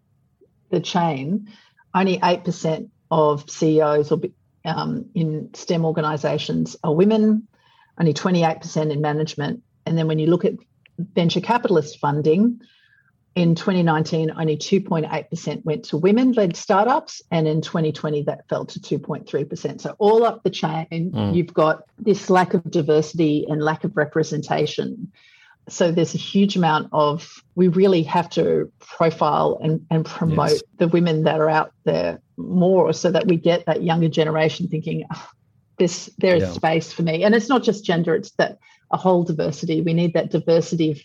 the 0.70 0.80
chain, 0.80 1.48
only 1.94 2.18
eight 2.22 2.44
percent 2.44 2.90
of 3.10 3.48
CEOs 3.48 4.10
or 4.10 4.20
um, 4.64 5.06
in 5.14 5.50
STEM 5.54 5.84
organisations 5.84 6.76
are 6.82 6.94
women. 6.94 7.46
Only 7.98 8.14
28% 8.14 8.90
in 8.90 9.00
management. 9.00 9.62
And 9.86 9.96
then 9.96 10.08
when 10.08 10.18
you 10.18 10.26
look 10.26 10.44
at 10.44 10.54
venture 10.98 11.40
capitalist 11.40 11.98
funding, 12.00 12.60
in 13.34 13.56
2019, 13.56 14.30
only 14.36 14.56
2.8% 14.56 15.64
went 15.64 15.84
to 15.86 15.96
women 15.96 16.32
led 16.32 16.56
startups. 16.56 17.20
And 17.30 17.48
in 17.48 17.60
2020, 17.60 18.22
that 18.24 18.48
fell 18.48 18.64
to 18.66 18.78
2.3%. 18.78 19.80
So, 19.80 19.96
all 19.98 20.24
up 20.24 20.42
the 20.44 20.50
chain, 20.50 20.86
mm. 20.90 21.34
you've 21.34 21.52
got 21.52 21.84
this 21.98 22.30
lack 22.30 22.54
of 22.54 22.70
diversity 22.70 23.44
and 23.48 23.62
lack 23.62 23.84
of 23.84 23.96
representation. 23.96 25.10
So, 25.68 25.90
there's 25.90 26.14
a 26.14 26.18
huge 26.18 26.56
amount 26.56 26.90
of, 26.92 27.42
we 27.56 27.68
really 27.68 28.04
have 28.04 28.30
to 28.30 28.70
profile 28.78 29.58
and, 29.62 29.84
and 29.90 30.06
promote 30.06 30.50
yes. 30.50 30.62
the 30.78 30.88
women 30.88 31.24
that 31.24 31.40
are 31.40 31.50
out 31.50 31.72
there 31.82 32.20
more 32.36 32.92
so 32.92 33.10
that 33.10 33.26
we 33.26 33.36
get 33.36 33.66
that 33.66 33.82
younger 33.82 34.08
generation 34.08 34.68
thinking, 34.68 35.06
oh, 35.12 35.30
this 35.76 36.08
there 36.18 36.36
is 36.36 36.44
yeah. 36.44 36.52
space 36.52 36.92
for 36.92 37.02
me. 37.02 37.24
And 37.24 37.34
it's 37.34 37.48
not 37.48 37.64
just 37.64 37.84
gender, 37.84 38.14
it's 38.14 38.30
that 38.32 38.58
a 38.92 38.96
whole 38.96 39.24
diversity. 39.24 39.80
We 39.80 39.92
need 39.92 40.14
that 40.14 40.30
diversity 40.30 40.92
of 40.92 41.00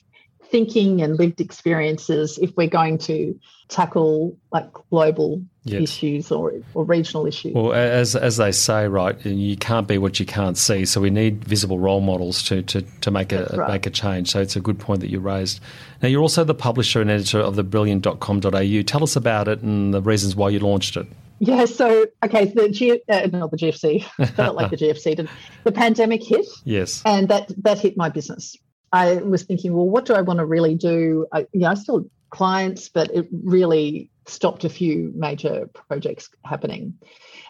thinking 0.52 1.02
and 1.02 1.18
lived 1.18 1.42
experiences 1.42 2.38
if 2.42 2.56
we're 2.56 2.68
going 2.68 2.98
to 2.98 3.40
tackle 3.68 4.36
like 4.52 4.68
global 4.90 5.44
yes. 5.64 5.84
issues 5.84 6.32
or, 6.32 6.54
or 6.74 6.84
regional 6.84 7.26
issues. 7.28 7.54
Well, 7.54 7.74
as 7.74 8.16
as 8.16 8.38
they 8.38 8.52
say, 8.52 8.88
right, 8.88 9.24
you 9.26 9.56
can't 9.58 9.88
be 9.88 9.98
what 9.98 10.20
you 10.20 10.26
can't 10.26 10.58
see. 10.58 10.86
So 10.86 11.02
we 11.02 11.10
need 11.10 11.44
visible 11.44 11.80
role 11.80 12.02
models 12.02 12.44
to 12.44 12.62
to, 12.64 12.82
to 12.82 13.12
make 13.12 13.32
a 13.32 13.46
right. 13.56 13.72
make 13.72 13.86
a 13.86 13.90
change. 13.90 14.32
So 14.32 14.42
it's 14.42 14.56
a 14.56 14.62
good 14.62 14.80
point 14.80 15.02
that 15.02 15.10
you 15.10 15.20
raised. 15.20 15.60
Now 16.02 16.10
you're 16.10 16.22
also 16.22 16.44
the 16.44 16.56
publisher 16.56 17.02
and 17.02 17.10
editor 17.10 17.40
of 17.40 17.56
the 17.56 17.64
brilliant.com.au. 17.64 18.82
Tell 18.84 19.04
us 19.04 19.16
about 19.16 19.48
it 19.48 19.62
and 19.62 19.94
the 19.94 20.02
reasons 20.02 20.36
why 20.36 20.50
you 20.50 20.60
launched 20.60 20.98
it. 20.98 21.08
Yeah, 21.42 21.66
so 21.66 22.06
okay, 22.24 22.46
the 22.46 22.68
G, 22.68 23.02
uh, 23.08 23.28
not 23.32 23.52
the 23.52 23.58
GFC, 23.58 24.06
not 24.38 24.56
like 24.56 24.72
the 24.72 24.78
GFC. 24.78 25.16
Did, 25.16 25.30
the 25.64 25.72
pandemic 25.72 26.22
hit, 26.22 26.46
yes, 26.66 27.02
and 27.06 27.30
that 27.30 27.50
that 27.64 27.80
hit 27.80 27.96
my 27.96 28.10
business. 28.10 28.58
I 28.92 29.16
was 29.16 29.44
thinking, 29.44 29.74
well, 29.74 29.88
what 29.88 30.06
do 30.06 30.14
I 30.14 30.22
want 30.22 30.40
to 30.40 30.46
really 30.46 30.76
do? 30.76 31.28
I, 31.32 31.42
you 31.52 31.62
know, 31.62 31.70
I 31.70 31.74
still 31.76 32.10
clients, 32.30 32.90
but 32.90 33.14
it 33.14 33.28
really 33.32 34.10
stopped 34.28 34.64
a 34.64 34.70
few 34.70 35.12
major 35.16 35.70
projects 35.74 36.30
happening. 36.46 36.94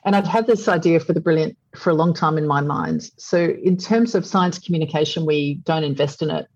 And 0.05 0.15
I'd 0.15 0.27
had 0.27 0.47
this 0.47 0.67
idea 0.67 0.99
for 0.99 1.13
the 1.13 1.21
brilliant 1.21 1.57
for 1.75 1.89
a 1.89 1.93
long 1.93 2.13
time 2.13 2.37
in 2.37 2.47
my 2.47 2.61
mind. 2.61 3.09
So, 3.17 3.53
in 3.63 3.77
terms 3.77 4.15
of 4.15 4.25
science 4.25 4.59
communication, 4.59 5.25
we 5.25 5.55
don't 5.65 5.83
invest 5.83 6.21
in 6.21 6.29
it, 6.29 6.47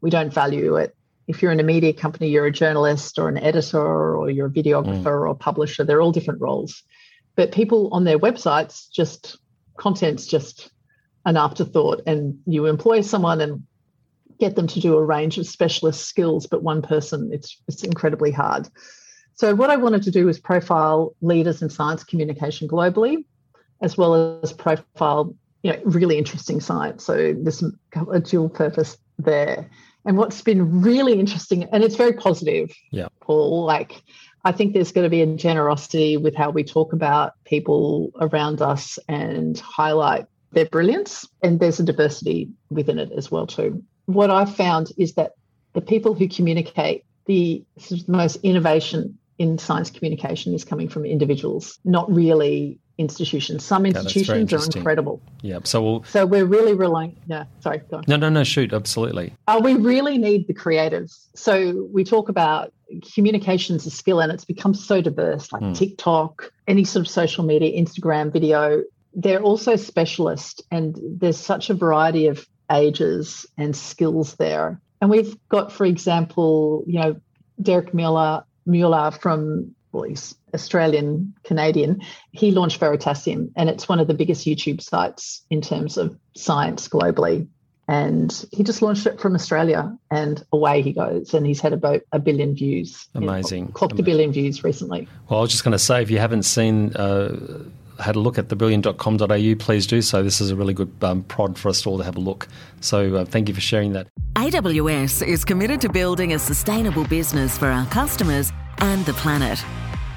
we 0.00 0.10
don't 0.10 0.32
value 0.32 0.76
it. 0.76 0.96
If 1.26 1.42
you're 1.42 1.52
in 1.52 1.60
a 1.60 1.64
media 1.64 1.92
company, 1.92 2.28
you're 2.28 2.46
a 2.46 2.52
journalist 2.52 3.18
or 3.18 3.28
an 3.28 3.38
editor 3.38 3.80
or 4.16 4.30
you're 4.30 4.46
a 4.46 4.50
videographer 4.50 5.04
mm. 5.04 5.28
or 5.28 5.34
publisher, 5.34 5.82
they're 5.82 6.02
all 6.02 6.12
different 6.12 6.40
roles. 6.40 6.82
But 7.34 7.50
people 7.50 7.88
on 7.92 8.04
their 8.04 8.18
websites, 8.18 8.90
just 8.90 9.38
content's 9.76 10.26
just 10.26 10.70
an 11.24 11.36
afterthought, 11.36 12.02
and 12.06 12.38
you 12.46 12.66
employ 12.66 13.00
someone 13.00 13.40
and 13.40 13.64
get 14.38 14.56
them 14.56 14.66
to 14.68 14.80
do 14.80 14.96
a 14.96 15.04
range 15.04 15.38
of 15.38 15.46
specialist 15.46 16.06
skills, 16.06 16.46
but 16.46 16.62
one 16.62 16.82
person, 16.82 17.30
it's 17.32 17.60
it's 17.68 17.82
incredibly 17.82 18.30
hard. 18.30 18.68
So 19.34 19.54
what 19.54 19.70
I 19.70 19.76
wanted 19.76 20.02
to 20.04 20.10
do 20.10 20.26
was 20.26 20.38
profile 20.38 21.14
leaders 21.20 21.60
in 21.62 21.70
science 21.70 22.04
communication 22.04 22.68
globally, 22.68 23.24
as 23.80 23.96
well 23.96 24.40
as 24.42 24.52
profile 24.52 25.34
you 25.62 25.72
know 25.72 25.80
really 25.84 26.18
interesting 26.18 26.60
science. 26.60 27.04
So 27.04 27.34
there's 27.36 27.62
a 28.12 28.20
dual 28.20 28.48
purpose 28.48 28.96
there. 29.18 29.70
And 30.06 30.18
what's 30.18 30.42
been 30.42 30.82
really 30.82 31.18
interesting, 31.18 31.64
and 31.72 31.82
it's 31.82 31.96
very 31.96 32.12
positive, 32.12 32.70
yeah. 32.90 33.08
Paul, 33.22 33.64
like 33.64 34.02
I 34.44 34.52
think 34.52 34.74
there's 34.74 34.92
going 34.92 35.04
to 35.04 35.10
be 35.10 35.22
a 35.22 35.26
generosity 35.26 36.18
with 36.18 36.34
how 36.34 36.50
we 36.50 36.62
talk 36.62 36.92
about 36.92 37.32
people 37.44 38.12
around 38.20 38.60
us 38.60 38.98
and 39.08 39.58
highlight 39.58 40.26
their 40.52 40.66
brilliance. 40.66 41.26
And 41.42 41.58
there's 41.58 41.80
a 41.80 41.82
diversity 41.82 42.50
within 42.70 42.98
it 42.98 43.10
as 43.16 43.30
well, 43.30 43.46
too. 43.46 43.82
What 44.06 44.30
I've 44.30 44.54
found 44.54 44.92
is 44.96 45.14
that 45.14 45.32
the 45.72 45.80
people 45.80 46.14
who 46.14 46.28
communicate 46.28 47.04
the, 47.26 47.64
sort 47.78 48.00
of 48.00 48.06
the 48.06 48.12
most 48.12 48.36
innovation 48.36 49.18
in 49.38 49.58
science 49.58 49.90
communication 49.90 50.54
is 50.54 50.64
coming 50.64 50.88
from 50.88 51.04
individuals, 51.04 51.78
not 51.84 52.10
really 52.12 52.78
institutions. 52.98 53.64
Some 53.64 53.86
institutions 53.86 54.52
yeah, 54.52 54.58
are 54.58 54.64
incredible. 54.76 55.20
Yeah. 55.42 55.58
So 55.64 55.82
we'll, 55.82 56.04
so 56.04 56.26
we're 56.26 56.44
really 56.44 56.74
relying. 56.74 57.16
Yeah. 57.26 57.44
Sorry. 57.60 57.82
No, 58.06 58.16
no, 58.16 58.28
no. 58.28 58.44
Shoot. 58.44 58.72
Absolutely. 58.72 59.34
Uh, 59.48 59.60
we 59.62 59.74
really 59.74 60.18
need 60.18 60.46
the 60.46 60.54
creatives. 60.54 61.26
So 61.34 61.88
we 61.92 62.04
talk 62.04 62.28
about 62.28 62.72
communications 63.14 63.86
a 63.86 63.90
skill, 63.90 64.20
and 64.20 64.30
it's 64.30 64.44
become 64.44 64.74
so 64.74 65.00
diverse, 65.00 65.52
like 65.52 65.62
mm. 65.62 65.76
TikTok, 65.76 66.52
any 66.68 66.84
sort 66.84 67.06
of 67.06 67.10
social 67.10 67.44
media, 67.44 67.72
Instagram, 67.80 68.32
video. 68.32 68.84
They're 69.14 69.42
also 69.42 69.74
specialist, 69.76 70.62
and 70.70 70.96
there's 71.02 71.38
such 71.38 71.70
a 71.70 71.74
variety 71.74 72.28
of 72.28 72.46
ages 72.70 73.46
and 73.56 73.76
skills 73.76 74.34
there. 74.36 74.80
And 75.00 75.10
we've 75.10 75.36
got, 75.48 75.72
for 75.72 75.84
example, 75.84 76.84
you 76.86 77.00
know, 77.00 77.20
Derek 77.60 77.94
Muller 77.94 78.44
Mueller 78.66 79.10
from 79.10 79.74
well, 79.92 80.02
he's 80.02 80.34
Australian 80.52 81.34
Canadian. 81.44 82.02
He 82.32 82.50
launched 82.50 82.80
Veritasium, 82.80 83.52
and 83.56 83.70
it's 83.70 83.88
one 83.88 84.00
of 84.00 84.08
the 84.08 84.14
biggest 84.14 84.46
YouTube 84.46 84.82
sites 84.82 85.42
in 85.50 85.60
terms 85.60 85.96
of 85.96 86.18
science 86.36 86.88
globally. 86.88 87.46
And 87.86 88.46
he 88.50 88.62
just 88.62 88.80
launched 88.80 89.06
it 89.06 89.20
from 89.20 89.34
Australia, 89.34 89.96
and 90.10 90.42
away 90.52 90.82
he 90.82 90.92
goes. 90.92 91.32
And 91.32 91.46
he's 91.46 91.60
had 91.60 91.72
about 91.72 92.00
a 92.12 92.18
billion 92.18 92.54
views. 92.54 93.08
Amazing. 93.14 93.72
clocked 93.72 93.92
Amazing. 93.92 94.04
a 94.04 94.06
billion 94.06 94.32
views 94.32 94.64
recently. 94.64 95.06
Well, 95.28 95.38
I 95.38 95.42
was 95.42 95.50
just 95.50 95.64
going 95.64 95.72
to 95.72 95.78
say, 95.78 96.02
if 96.02 96.10
you 96.10 96.18
haven't 96.18 96.44
seen. 96.44 96.94
Uh, 96.96 97.64
had 98.00 98.16
a 98.16 98.20
look 98.20 98.38
at 98.38 98.48
thebrilliant.com.au, 98.48 99.54
please 99.64 99.86
do 99.86 100.02
so. 100.02 100.22
This 100.22 100.40
is 100.40 100.50
a 100.50 100.56
really 100.56 100.74
good 100.74 100.92
um, 101.02 101.22
prod 101.24 101.58
for 101.58 101.68
us 101.68 101.86
all 101.86 101.98
to 101.98 102.04
have 102.04 102.16
a 102.16 102.20
look. 102.20 102.48
So 102.80 103.16
uh, 103.16 103.24
thank 103.24 103.48
you 103.48 103.54
for 103.54 103.60
sharing 103.60 103.92
that. 103.92 104.08
AWS 104.36 105.26
is 105.26 105.44
committed 105.44 105.80
to 105.82 105.88
building 105.88 106.32
a 106.32 106.38
sustainable 106.38 107.04
business 107.04 107.56
for 107.56 107.68
our 107.68 107.86
customers 107.86 108.52
and 108.78 109.04
the 109.06 109.12
planet. 109.14 109.62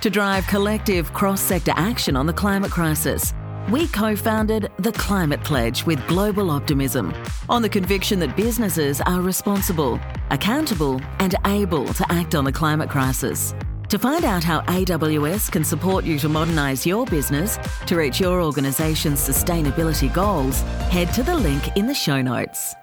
To 0.01 0.09
drive 0.09 0.45
collective 0.47 1.13
cross 1.13 1.41
sector 1.41 1.73
action 1.75 2.15
on 2.15 2.27
the 2.27 2.33
climate 2.33 2.71
crisis, 2.71 3.33
we 3.69 3.87
co 3.87 4.15
founded 4.15 4.71
the 4.79 4.91
Climate 4.93 5.43
Pledge 5.43 5.85
with 5.85 6.05
global 6.07 6.51
optimism 6.51 7.13
on 7.49 7.61
the 7.61 7.69
conviction 7.69 8.19
that 8.19 8.35
businesses 8.35 9.01
are 9.01 9.21
responsible, 9.21 9.99
accountable, 10.29 11.01
and 11.19 11.35
able 11.45 11.85
to 11.93 12.05
act 12.09 12.35
on 12.35 12.45
the 12.45 12.51
climate 12.51 12.89
crisis. 12.89 13.53
To 13.89 13.97
find 13.97 14.25
out 14.25 14.43
how 14.43 14.59
AWS 14.61 15.49
can 15.49 15.63
support 15.63 16.03
you 16.03 16.19
to 16.19 16.27
modernise 16.27 16.85
your 16.85 17.05
business 17.05 17.57
to 17.85 17.95
reach 17.95 18.19
your 18.19 18.41
organisation's 18.41 19.25
sustainability 19.25 20.13
goals, 20.13 20.59
head 20.91 21.13
to 21.13 21.23
the 21.23 21.33
link 21.33 21.77
in 21.77 21.87
the 21.87 21.93
show 21.93 22.21
notes. 22.21 22.75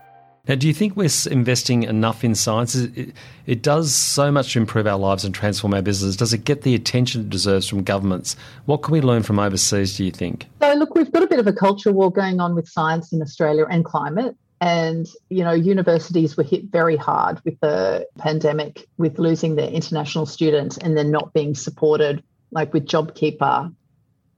Now, 0.49 0.55
do 0.55 0.67
you 0.67 0.73
think 0.73 0.97
we're 0.97 1.11
investing 1.31 1.83
enough 1.83 2.25
in 2.25 2.35
science? 2.35 2.75
It, 2.75 3.15
it, 3.47 3.63
does 3.63 3.95
so 3.95 4.33
much 4.33 4.55
to 4.55 4.59
improve 4.59 4.87
our 4.87 4.99
lives 4.99 5.27
and 5.27 5.35
transform 5.35 5.75
our 5.75 5.83
business. 5.83 6.17
Does 6.17 6.33
it 6.33 6.45
get 6.45 6.63
the 6.63 6.75
attention 6.75 7.23
it 7.23 7.31
deserves 7.31 7.69
from 7.69 7.83
governments? 7.83 8.37
What 8.65 8.79
can 8.79 8.93
we 8.93 9.03
learn 9.03 9.23
from 9.23 9.39
overseas, 9.39 9.99
do 9.99 10.05
you 10.05 10.11
think? 10.11 10.47
So, 10.63 10.73
look, 10.75 10.95
we've 10.95 11.13
got 11.13 11.23
a 11.23 11.27
bit 11.27 11.39
of 11.39 11.47
a 11.47 11.53
culture 11.53 11.93
war 11.93 12.11
going 12.11 12.41
on 12.41 12.55
with 12.55 12.67
science 12.67 13.13
in 13.13 13.21
Australia 13.21 13.67
and 13.71 13.85
climate. 13.85 14.37
And, 14.65 15.07
you 15.29 15.45
know, 15.45 15.53
universities 15.53 16.39
were 16.39 16.43
hit 16.43 16.65
very 16.73 16.97
hard 16.97 17.39
with 17.45 17.61
the 17.61 18.07
pandemic, 18.17 18.87
with 18.97 19.19
losing 19.19 19.57
their 19.57 19.69
international 19.69 20.25
students 20.25 20.79
and 20.79 20.97
then 20.97 21.11
not 21.11 21.35
being 21.35 21.55
supported, 21.55 22.25
like 22.51 22.73
with 22.73 22.87
JobKeeper. 22.87 23.75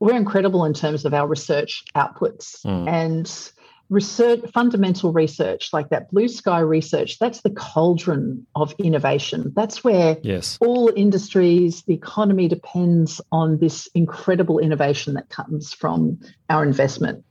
We're 0.00 0.16
incredible 0.16 0.64
in 0.64 0.74
terms 0.74 1.04
of 1.04 1.14
our 1.14 1.28
research 1.28 1.84
outputs. 1.94 2.60
Mm. 2.64 2.88
And 2.88 3.50
research 3.88 4.40
fundamental 4.52 5.12
research 5.12 5.72
like 5.72 5.90
that 5.90 6.10
blue 6.10 6.26
sky 6.26 6.58
research 6.58 7.20
that's 7.20 7.42
the 7.42 7.50
cauldron 7.50 8.44
of 8.56 8.74
innovation 8.80 9.52
that's 9.54 9.84
where 9.84 10.18
yes. 10.24 10.58
all 10.60 10.90
industries 10.96 11.84
the 11.84 11.94
economy 11.94 12.48
depends 12.48 13.20
on 13.30 13.58
this 13.58 13.88
incredible 13.94 14.58
innovation 14.58 15.14
that 15.14 15.28
comes 15.28 15.72
from 15.72 16.18
our 16.50 16.64
investment 16.64 17.24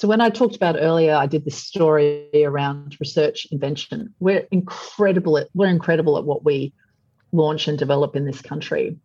so 0.00 0.08
when 0.08 0.20
i 0.20 0.30
talked 0.30 0.56
about 0.56 0.76
earlier 0.78 1.14
i 1.14 1.26
did 1.26 1.44
this 1.44 1.58
story 1.58 2.28
around 2.34 2.96
research 3.00 3.46
invention 3.50 4.14
we're 4.18 4.46
incredible 4.50 5.36
at 5.36 5.48
we're 5.52 5.66
incredible 5.66 6.16
at 6.16 6.24
what 6.24 6.42
we 6.42 6.72
launch 7.32 7.68
and 7.68 7.78
develop 7.78 8.16
in 8.16 8.24
this 8.24 8.40
country 8.40 8.96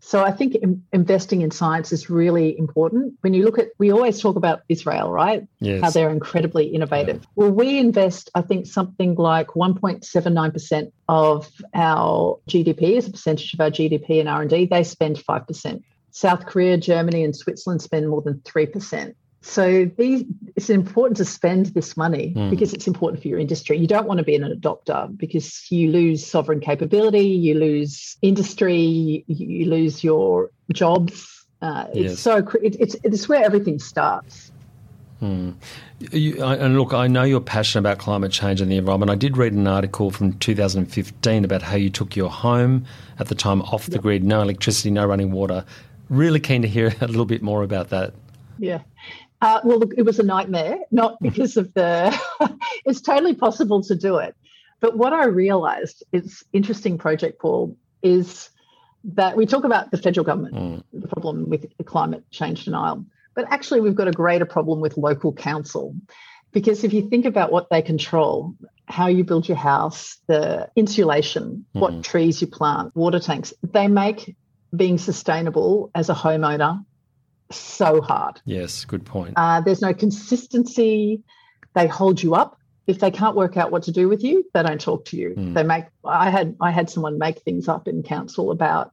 so 0.00 0.22
I 0.22 0.30
think 0.30 0.54
in, 0.54 0.84
investing 0.92 1.40
in 1.40 1.50
science 1.50 1.90
is 1.90 2.08
really 2.08 2.56
important. 2.56 3.14
When 3.22 3.34
you 3.34 3.44
look 3.44 3.58
at, 3.58 3.70
we 3.78 3.90
always 3.90 4.20
talk 4.20 4.36
about 4.36 4.60
Israel, 4.68 5.10
right? 5.10 5.48
Yes. 5.58 5.82
How 5.82 5.90
they're 5.90 6.10
incredibly 6.10 6.66
innovative. 6.66 7.22
Yeah. 7.22 7.28
Well, 7.34 7.50
we 7.50 7.80
invest, 7.80 8.30
I 8.36 8.42
think, 8.42 8.66
something 8.66 9.16
like 9.16 9.48
1.79% 9.48 10.92
of 11.08 11.50
our 11.74 12.38
GDP 12.48 12.96
as 12.96 13.08
a 13.08 13.10
percentage 13.10 13.52
of 13.54 13.60
our 13.60 13.70
GDP 13.70 14.20
in 14.20 14.28
R&D. 14.28 14.66
They 14.66 14.84
spend 14.84 15.16
5%. 15.16 15.82
South 16.12 16.46
Korea, 16.46 16.76
Germany, 16.76 17.24
and 17.24 17.34
Switzerland 17.34 17.82
spend 17.82 18.08
more 18.08 18.22
than 18.22 18.34
3%. 18.34 19.12
So 19.46 19.88
these, 19.96 20.24
it's 20.56 20.68
important 20.68 21.16
to 21.18 21.24
spend 21.24 21.66
this 21.66 21.96
money 21.96 22.34
mm. 22.36 22.50
because 22.50 22.74
it's 22.74 22.88
important 22.88 23.22
for 23.22 23.28
your 23.28 23.38
industry. 23.38 23.78
You 23.78 23.86
don't 23.86 24.06
want 24.06 24.18
to 24.18 24.24
be 24.24 24.34
an 24.34 24.42
adopter 24.42 25.16
because 25.16 25.70
you 25.70 25.88
lose 25.92 26.26
sovereign 26.26 26.58
capability, 26.58 27.28
you 27.28 27.54
lose 27.54 28.16
industry, 28.22 29.24
you 29.28 29.66
lose 29.66 30.02
your 30.02 30.50
jobs. 30.72 31.46
Uh, 31.62 31.86
it's 31.94 32.12
yes. 32.14 32.18
so 32.18 32.38
it, 32.60 32.76
it's 32.80 32.96
it's 33.04 33.28
where 33.28 33.44
everything 33.44 33.78
starts. 33.78 34.50
Hmm. 35.20 35.52
You, 36.00 36.42
I, 36.42 36.56
and 36.56 36.76
look, 36.76 36.92
I 36.92 37.06
know 37.06 37.22
you're 37.22 37.40
passionate 37.40 37.88
about 37.88 37.98
climate 37.98 38.32
change 38.32 38.60
and 38.60 38.70
the 38.70 38.76
environment. 38.76 39.10
I 39.12 39.14
did 39.14 39.36
read 39.36 39.52
an 39.52 39.68
article 39.68 40.10
from 40.10 40.32
2015 40.38 41.44
about 41.44 41.62
how 41.62 41.76
you 41.76 41.88
took 41.88 42.16
your 42.16 42.30
home 42.30 42.84
at 43.20 43.28
the 43.28 43.36
time 43.36 43.62
off 43.62 43.86
the 43.86 43.92
yep. 43.92 44.02
grid, 44.02 44.24
no 44.24 44.42
electricity, 44.42 44.90
no 44.90 45.06
running 45.06 45.30
water. 45.30 45.64
Really 46.10 46.40
keen 46.40 46.62
to 46.62 46.68
hear 46.68 46.88
a 47.00 47.06
little 47.06 47.24
bit 47.24 47.42
more 47.42 47.62
about 47.62 47.90
that. 47.90 48.12
Yeah. 48.58 48.80
Uh, 49.40 49.60
well, 49.64 49.78
look, 49.78 49.92
it 49.96 50.02
was 50.02 50.18
a 50.18 50.22
nightmare, 50.22 50.78
not 50.90 51.14
mm-hmm. 51.14 51.28
because 51.28 51.56
of 51.56 51.72
the. 51.74 52.18
it's 52.84 53.00
totally 53.00 53.34
possible 53.34 53.82
to 53.82 53.94
do 53.94 54.16
it, 54.18 54.34
but 54.80 54.96
what 54.96 55.12
I 55.12 55.26
realised, 55.26 56.04
it's 56.12 56.44
interesting, 56.52 56.98
Project 56.98 57.40
Paul, 57.40 57.76
is 58.02 58.50
that 59.04 59.36
we 59.36 59.46
talk 59.46 59.64
about 59.64 59.90
the 59.90 59.98
federal 59.98 60.24
government, 60.24 60.54
mm. 60.54 60.82
the 60.92 61.08
problem 61.08 61.48
with 61.48 61.66
climate 61.84 62.24
change 62.30 62.64
denial, 62.64 63.04
but 63.34 63.46
actually 63.50 63.80
we've 63.80 63.94
got 63.94 64.08
a 64.08 64.12
greater 64.12 64.46
problem 64.46 64.80
with 64.80 64.96
local 64.96 65.32
council, 65.32 65.94
because 66.52 66.84
if 66.84 66.92
you 66.92 67.08
think 67.08 67.24
about 67.24 67.52
what 67.52 67.68
they 67.70 67.82
control, 67.82 68.54
how 68.86 69.06
you 69.06 69.24
build 69.24 69.48
your 69.48 69.56
house, 69.56 70.18
the 70.26 70.68
insulation, 70.76 71.66
mm. 71.74 71.80
what 71.80 72.02
trees 72.02 72.40
you 72.40 72.46
plant, 72.46 72.94
water 72.96 73.20
tanks, 73.20 73.52
they 73.62 73.88
make 73.88 74.36
being 74.74 74.98
sustainable 74.98 75.90
as 75.94 76.08
a 76.10 76.14
homeowner 76.14 76.84
so 77.50 78.00
hard. 78.00 78.40
Yes, 78.44 78.84
good 78.84 79.04
point. 79.04 79.34
Uh, 79.36 79.60
there's 79.60 79.82
no 79.82 79.94
consistency. 79.94 81.22
They 81.74 81.86
hold 81.86 82.22
you 82.22 82.34
up. 82.34 82.58
If 82.86 83.00
they 83.00 83.10
can't 83.10 83.34
work 83.34 83.56
out 83.56 83.72
what 83.72 83.82
to 83.84 83.92
do 83.92 84.08
with 84.08 84.22
you, 84.22 84.44
they 84.54 84.62
don't 84.62 84.80
talk 84.80 85.06
to 85.06 85.16
you. 85.16 85.34
Mm. 85.36 85.54
They 85.54 85.62
make. 85.62 85.84
I 86.04 86.30
had 86.30 86.56
I 86.60 86.70
had 86.70 86.88
someone 86.88 87.18
make 87.18 87.40
things 87.40 87.68
up 87.68 87.88
in 87.88 88.02
council 88.02 88.50
about 88.50 88.92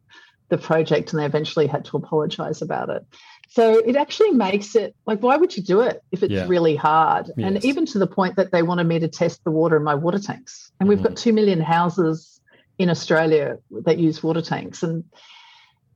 the 0.50 0.58
project, 0.58 1.14
and 1.14 1.20
they 1.20 1.26
eventually 1.26 1.68
had 1.68 1.86
to 1.86 1.98
apologise 1.98 2.62
about 2.62 2.90
it. 2.90 3.06
So 3.50 3.78
it 3.78 3.96
actually 3.96 4.32
makes 4.32 4.76
it 4.76 4.96
like, 5.06 5.22
why 5.22 5.38
would 5.38 5.56
you 5.56 5.62
do 5.62 5.82
it 5.82 6.02
if 6.12 6.24
it's 6.24 6.34
yeah. 6.34 6.48
really 6.48 6.76
hard? 6.76 7.30
Yes. 7.38 7.48
And 7.48 7.64
even 7.64 7.86
to 7.88 8.00
the 8.00 8.08
point 8.08 8.36
that 8.38 8.52
they 8.52 8.64
wanted 8.64 8.86
me 8.86 8.98
to 8.98 9.08
test 9.08 9.44
the 9.44 9.52
water 9.52 9.78
in 9.78 9.84
my 9.84 9.94
water 9.94 10.18
tanks. 10.18 10.72
And 10.80 10.90
we've 10.90 10.98
mm. 10.98 11.04
got 11.04 11.18
two 11.18 11.34
million 11.34 11.62
houses 11.62 12.42
in 12.80 12.90
Australia 12.90 13.60
that 13.86 14.00
use 14.00 14.24
water 14.24 14.42
tanks, 14.42 14.82
and 14.82 15.04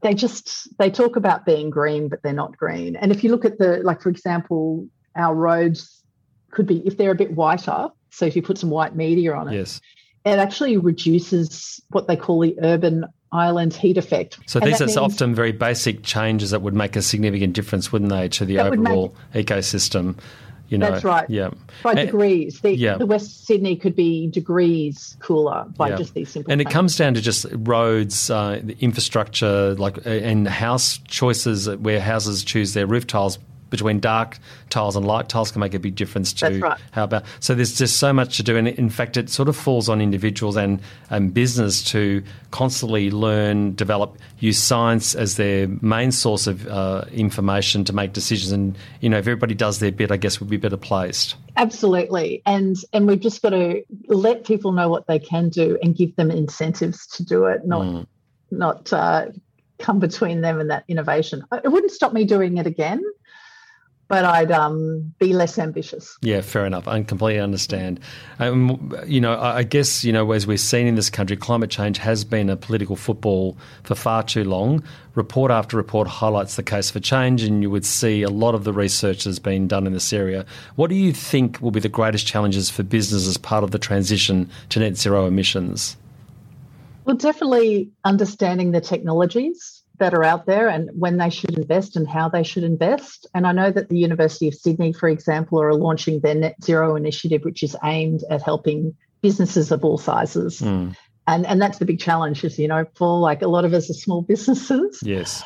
they 0.02 0.14
just 0.14 0.68
they 0.78 0.90
talk 0.90 1.16
about 1.16 1.46
being 1.46 1.70
green, 1.70 2.08
but 2.08 2.22
they're 2.24 2.34
not 2.34 2.56
green. 2.58 2.96
And 2.96 3.12
if 3.12 3.24
you 3.24 3.32
look 3.32 3.46
at 3.46 3.58
the 3.58 3.82
like, 3.84 4.02
for 4.02 4.10
example, 4.10 4.88
our 5.16 5.34
roads 5.34 6.04
could 6.52 6.68
be 6.68 6.86
if 6.86 6.98
they're 6.98 7.12
a 7.12 7.16
bit 7.16 7.32
whiter. 7.32 7.90
So 8.10 8.26
if 8.26 8.36
you 8.36 8.42
put 8.42 8.58
some 8.58 8.70
white 8.70 8.96
media 8.96 9.34
on 9.34 9.50
it, 9.50 9.56
yes, 9.56 9.82
it 10.26 10.40
actually 10.40 10.78
reduces 10.78 11.82
what 11.90 12.08
they 12.08 12.16
call 12.16 12.40
the 12.42 12.56
urban 12.62 13.06
island 13.32 13.74
heat 13.74 13.98
effect. 13.98 14.40
So 14.46 14.60
And 14.60 14.72
these 14.72 14.82
are 14.82 15.00
often 15.02 15.36
very 15.36 15.52
basic 15.52 16.04
changes 16.04 16.52
that 16.52 16.62
would 16.62 16.74
make 16.74 16.96
a 16.96 17.02
significant 17.02 17.54
difference, 17.54 17.92
wouldn't 17.92 18.12
they, 18.12 18.30
to 18.30 18.46
the 18.46 18.58
would 18.58 18.80
make- 18.80 18.92
overall 18.92 19.16
ecosystem? 19.34 20.18
You 20.70 20.78
know, 20.78 20.92
That's 20.92 21.04
right. 21.04 21.30
Yeah, 21.30 21.52
by 21.82 21.92
And- 21.92 22.00
degrees. 22.08 22.60
The, 22.60 22.76
yeah. 22.76 22.98
the 22.98 23.06
West 23.06 23.46
Sydney 23.46 23.76
could 23.78 23.96
be 23.96 24.28
degrees 24.28 25.16
cooler 25.20 25.66
by 25.78 25.90
Yeah. 25.90 25.96
just 25.98 26.14
these 26.14 26.30
simple. 26.30 26.52
And 26.52 26.60
it 26.60 26.70
comes 26.70 26.96
down 26.98 27.14
to 27.14 27.22
just 27.22 27.46
roads, 27.52 28.30
uh, 28.30 28.60
the 28.64 28.76
infrastructure, 28.82 29.76
like 29.76 30.00
and 30.06 30.48
house 30.48 31.00
choices 31.08 31.70
where 31.70 32.02
houses 32.02 32.44
choose 32.44 32.74
their 32.74 32.86
roof 32.86 33.08
tiles 33.08 33.40
between 33.70 34.00
dark 34.00 34.38
tiles 34.70 34.96
and 34.96 35.06
light 35.06 35.30
tiles 35.30 35.52
can 35.52 35.60
make 35.60 35.74
a 35.74 35.80
big 35.80 35.96
difference 35.96 36.34
to 36.34 36.60
right. 36.60 36.80
how 36.92 37.04
about. 37.04 37.24
So 37.40 37.56
there's 37.56 37.78
just 37.78 37.98
so 37.98 38.14
much 38.14 38.38
to 38.38 38.44
do, 38.44 38.56
and 38.58 38.68
in 38.68 38.90
fact, 38.90 39.18
it 39.18 39.30
sort 39.30 39.50
of 39.50 39.56
falls 39.56 39.90
on 39.90 40.02
individuals 40.02 40.56
and 40.56 40.80
and 41.10 41.34
business 41.34 41.84
to 41.92 42.24
constantly 42.52 43.10
learn, 43.12 43.76
develop, 43.76 44.18
use 44.40 44.58
science 44.62 45.16
as 45.16 45.36
their 45.36 45.68
main 45.82 46.12
source 46.12 46.48
of 46.48 46.68
uh, 46.68 47.06
information 47.12 47.84
to 47.86 47.94
make 47.94 48.14
decisions. 48.14 48.52
And 48.52 48.78
you 49.02 49.10
know, 49.10 49.18
if 49.18 49.24
everybody 49.24 49.56
does 49.56 49.80
their 49.80 49.92
bit, 49.92 50.12
I 50.12 50.18
guess 50.18 50.40
we'd 50.40 50.50
be 50.50 50.58
better 50.58 50.78
placed. 50.78 51.36
Absolutely, 51.56 52.44
and 52.46 52.76
and 52.94 53.08
we've 53.08 53.20
just 53.20 53.42
got 53.42 53.50
to 53.50 53.84
let 54.08 54.46
people 54.46 54.72
know 54.72 54.90
what 54.90 55.08
they 55.08 55.18
can 55.18 55.50
do 55.50 55.78
and 55.82 55.96
give 55.96 56.16
them 56.16 56.30
incentives 56.30 57.08
to 57.08 57.24
do 57.24 57.46
it, 57.46 57.66
not 57.66 57.88
Mm. 57.88 58.06
not 58.52 58.94
uh, 58.94 59.28
come 59.80 60.00
between 60.00 60.42
them 60.42 60.60
and 60.60 60.70
that 60.70 60.84
innovation. 60.88 61.44
It 61.64 61.72
wouldn't 61.72 61.92
stop 61.92 62.14
me 62.14 62.26
doing 62.26 62.58
it 62.58 62.68
again, 62.68 63.02
but 64.08 64.24
I'd 64.24 64.52
um, 64.52 65.14
be 65.20 65.34
less 65.34 65.60
ambitious. 65.60 66.18
Yeah, 66.22 66.42
fair 66.42 66.66
enough. 66.66 66.88
I 66.88 67.02
completely 67.04 67.40
understand. 67.40 68.00
Um, 68.40 68.94
you 69.06 69.20
know, 69.20 69.40
I 69.40 69.64
guess, 69.64 70.04
you 70.04 70.14
know, 70.14 70.32
as 70.32 70.48
we've 70.48 70.60
seen 70.60 70.88
in 70.88 70.96
this 70.96 71.10
country, 71.10 71.36
climate 71.36 71.70
change 71.70 71.98
has 71.98 72.24
been 72.24 72.50
a 72.50 72.56
political 72.56 72.96
football 72.96 73.58
for 73.84 73.96
far 73.96 74.24
too 74.24 74.44
long. 74.44 74.84
Report 75.16 75.52
after 75.52 75.76
report 75.78 76.08
highlights 76.08 76.56
the 76.56 76.64
case 76.64 76.90
for 76.90 77.00
change, 77.00 77.44
and 77.44 77.62
you 77.62 77.70
would 77.70 77.86
see 77.86 78.22
a 78.22 78.30
lot 78.30 78.56
of 78.56 78.64
the 78.64 78.74
research 78.74 79.24
has 79.26 79.40
been 79.40 79.68
done 79.68 79.88
in 79.88 79.94
this 79.94 80.14
area. 80.14 80.46
What 80.76 80.90
do 80.90 80.96
you 80.96 81.12
think 81.12 81.62
will 81.62 81.72
be 81.72 81.80
the 81.80 81.90
greatest 81.90 82.28
challenges 82.28 82.70
for 82.70 82.84
business 82.84 83.28
as 83.28 83.38
part 83.38 83.64
of 83.64 83.72
the 83.72 83.80
transition 83.80 84.50
to 84.70 84.80
net 84.80 84.96
zero 84.96 85.26
emissions? 85.26 85.98
Well, 87.06 87.16
definitely 87.16 87.90
understanding 88.04 88.72
the 88.72 88.82
technologies 88.82 89.77
that 90.00 90.14
are 90.14 90.24
out 90.24 90.46
there 90.46 90.68
and 90.68 90.90
when 90.94 91.18
they 91.18 91.30
should 91.30 91.58
invest 91.58 91.96
and 91.96 92.08
how 92.08 92.30
they 92.30 92.44
should 92.44 92.64
invest. 92.64 93.28
And 93.34 93.48
I 93.48 93.52
know 93.52 93.72
that 93.72 93.90
the 93.90 93.98
University 93.98 94.48
of 94.48 94.54
Sydney, 94.54 94.94
for 94.94 95.10
example, 95.10 95.62
are 95.62 95.74
launching 95.74 96.20
their 96.20 96.36
net 96.36 96.56
zero 96.64 96.96
initiative, 96.96 97.44
which 97.44 97.64
is 97.64 97.76
aimed 97.84 98.24
at 98.30 98.42
helping 98.42 98.96
businesses 99.22 99.72
of 99.72 99.84
all 99.84 99.98
sizes. 99.98 100.62
Mm, 100.62 100.96
And, 101.28 101.46
and 101.46 101.62
that's 101.62 101.80
the 101.80 101.86
big 101.86 102.00
challenge, 102.00 102.44
is, 102.44 102.58
you 102.58 102.68
know, 102.68 102.86
for 102.96 103.20
like 103.20 103.42
a 103.42 103.48
lot 103.48 103.66
of 103.66 103.74
us 103.74 103.90
are 103.90 103.94
small 103.94 104.22
businesses. 104.22 105.00
yes. 105.04 105.44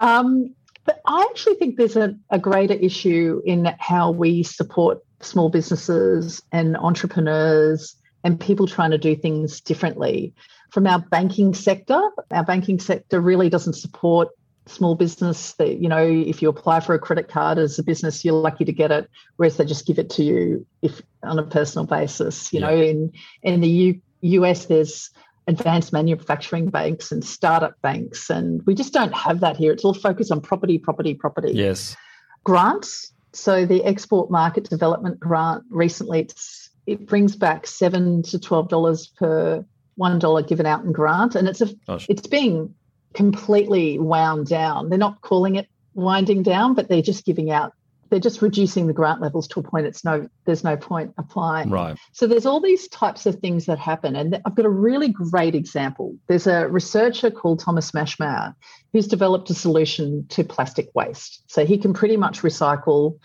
Um, 0.00 0.54
but 0.84 1.00
I 1.06 1.26
actually 1.30 1.56
think 1.56 1.76
there's 1.76 1.96
a, 1.96 2.14
a 2.30 2.38
greater 2.38 2.74
issue 2.74 3.42
in 3.44 3.74
how 3.78 4.12
we 4.12 4.42
support 4.44 4.98
small 5.20 5.48
businesses 5.48 6.42
and 6.52 6.76
entrepreneurs 6.76 7.96
and 8.22 8.38
people 8.38 8.66
trying 8.66 8.92
to 8.92 8.98
do 8.98 9.16
things 9.16 9.60
differently. 9.60 10.34
From 10.70 10.86
our 10.86 10.98
banking 10.98 11.54
sector, 11.54 12.00
our 12.30 12.44
banking 12.44 12.78
sector 12.78 13.20
really 13.20 13.48
doesn't 13.48 13.74
support 13.74 14.28
small 14.66 14.94
business. 14.94 15.52
That 15.54 15.78
you 15.78 15.88
know, 15.88 16.04
if 16.04 16.42
you 16.42 16.48
apply 16.48 16.80
for 16.80 16.94
a 16.94 16.98
credit 16.98 17.28
card 17.28 17.58
as 17.58 17.78
a 17.78 17.82
business, 17.82 18.24
you're 18.24 18.34
lucky 18.34 18.64
to 18.64 18.72
get 18.72 18.90
it, 18.90 19.08
whereas 19.36 19.56
they 19.56 19.64
just 19.64 19.86
give 19.86 19.98
it 19.98 20.10
to 20.10 20.24
you 20.24 20.66
if 20.82 21.02
on 21.22 21.38
a 21.38 21.44
personal 21.44 21.86
basis. 21.86 22.52
You 22.52 22.60
know, 22.60 22.74
in 22.74 23.12
in 23.42 23.60
the 23.60 23.68
U, 23.68 24.00
US, 24.20 24.66
there's 24.66 25.10
advanced 25.48 25.92
manufacturing 25.92 26.68
banks 26.68 27.12
and 27.12 27.24
startup 27.24 27.80
banks, 27.82 28.28
and 28.30 28.62
we 28.66 28.74
just 28.74 28.92
don't 28.92 29.14
have 29.14 29.40
that 29.40 29.56
here. 29.56 29.72
It's 29.72 29.84
all 29.84 29.94
focused 29.94 30.32
on 30.32 30.40
property, 30.40 30.78
property, 30.78 31.14
property. 31.14 31.52
Yes. 31.54 31.96
Grants. 32.44 33.12
So 33.32 33.66
the 33.66 33.84
export 33.84 34.30
market 34.30 34.64
development 34.70 35.20
grant 35.20 35.64
recently, 35.68 36.20
it's, 36.20 36.70
it 36.86 37.06
brings 37.06 37.36
back 37.36 37.66
seven 37.66 38.22
to 38.22 38.38
twelve 38.38 38.68
dollars 38.68 39.08
per 39.08 39.64
one 39.96 40.18
dollar 40.18 40.42
given 40.42 40.66
out 40.66 40.84
in 40.84 40.92
grant, 40.92 41.34
and 41.34 41.48
it's 41.48 41.60
a 41.60 41.74
Gosh. 41.86 42.06
it's 42.08 42.26
being 42.26 42.74
completely 43.14 43.98
wound 43.98 44.46
down. 44.46 44.88
They're 44.88 44.98
not 44.98 45.20
calling 45.22 45.56
it 45.56 45.68
winding 45.94 46.42
down, 46.42 46.74
but 46.74 46.88
they're 46.88 47.02
just 47.02 47.24
giving 47.24 47.50
out. 47.50 47.72
They're 48.08 48.20
just 48.20 48.40
reducing 48.40 48.86
the 48.86 48.92
grant 48.92 49.20
levels 49.20 49.48
to 49.48 49.60
a 49.60 49.62
point. 49.64 49.86
It's 49.86 50.04
no, 50.04 50.28
there's 50.44 50.62
no 50.62 50.76
point 50.76 51.12
applying. 51.18 51.70
Right. 51.70 51.98
So 52.12 52.28
there's 52.28 52.46
all 52.46 52.60
these 52.60 52.86
types 52.86 53.26
of 53.26 53.40
things 53.40 53.66
that 53.66 53.80
happen. 53.80 54.14
And 54.14 54.40
I've 54.46 54.54
got 54.54 54.64
a 54.64 54.70
really 54.70 55.08
great 55.08 55.56
example. 55.56 56.16
There's 56.28 56.46
a 56.46 56.68
researcher 56.68 57.32
called 57.32 57.58
Thomas 57.58 57.90
Maschmeyer 57.90 58.54
who's 58.92 59.08
developed 59.08 59.50
a 59.50 59.54
solution 59.54 60.24
to 60.28 60.44
plastic 60.44 60.88
waste. 60.94 61.42
So 61.50 61.66
he 61.66 61.78
can 61.78 61.94
pretty 61.94 62.16
much 62.16 62.42
recycle 62.42 63.18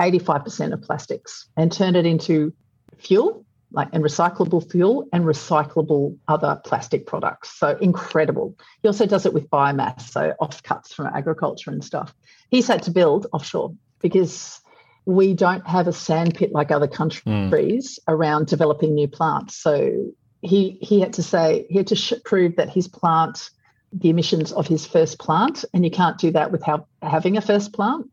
85% 0.00 0.72
of 0.72 0.80
plastics 0.80 1.48
and 1.56 1.70
turn 1.70 1.94
it 1.94 2.06
into 2.06 2.54
fuel, 2.96 3.44
like 3.72 3.88
and 3.92 4.04
recyclable 4.04 4.70
fuel 4.70 5.08
and 5.12 5.24
recyclable 5.24 6.16
other 6.28 6.60
plastic 6.64 7.06
products. 7.06 7.58
So 7.58 7.76
incredible. 7.80 8.56
He 8.82 8.88
also 8.88 9.06
does 9.06 9.26
it 9.26 9.32
with 9.32 9.50
biomass, 9.50 10.02
so 10.02 10.34
offcuts 10.40 10.88
from 10.88 11.06
agriculture 11.06 11.70
and 11.70 11.84
stuff. 11.84 12.14
He's 12.50 12.68
had 12.68 12.82
to 12.84 12.90
build 12.90 13.26
offshore 13.32 13.74
because 14.00 14.60
we 15.04 15.34
don't 15.34 15.66
have 15.66 15.88
a 15.88 15.92
sand 15.92 16.34
pit 16.34 16.52
like 16.52 16.70
other 16.70 16.86
countries 16.86 17.98
hmm. 18.04 18.12
around 18.12 18.46
developing 18.46 18.94
new 18.94 19.08
plants. 19.08 19.56
So 19.56 20.12
he 20.42 20.78
he 20.80 21.00
had 21.00 21.14
to 21.14 21.22
say 21.22 21.66
he 21.68 21.78
had 21.78 21.88
to 21.88 21.96
sh- 21.96 22.14
prove 22.24 22.56
that 22.56 22.68
his 22.68 22.88
plant, 22.88 23.50
the 23.92 24.10
emissions 24.10 24.52
of 24.52 24.66
his 24.66 24.86
first 24.86 25.18
plant, 25.18 25.64
and 25.72 25.84
you 25.84 25.90
can't 25.90 26.18
do 26.18 26.32
that 26.32 26.52
without 26.52 26.86
having 27.00 27.36
a 27.36 27.40
first 27.40 27.72
plant. 27.72 28.10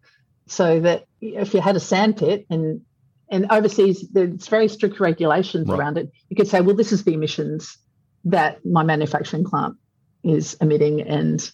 So 0.48 0.80
that 0.80 1.06
if 1.22 1.54
you 1.54 1.62
had 1.62 1.76
a 1.76 1.80
sand 1.80 2.18
pit 2.18 2.46
and 2.50 2.82
and 3.32 3.46
overseas 3.52 4.08
there's 4.12 4.48
very 4.48 4.68
strict 4.68 5.00
regulations 5.00 5.68
Right. 5.68 5.80
around 5.80 5.98
it, 5.98 6.12
you 6.30 6.36
could 6.36 6.48
say, 6.48 6.62
well, 6.62 6.76
this 6.76 6.92
is 6.92 7.04
the 7.04 7.14
emissions 7.14 7.78
that 8.26 8.66
my 8.66 8.84
manufacturing 8.84 9.46
plant 9.46 9.76
is 10.24 10.56
emitting 10.62 11.02
and 11.02 11.52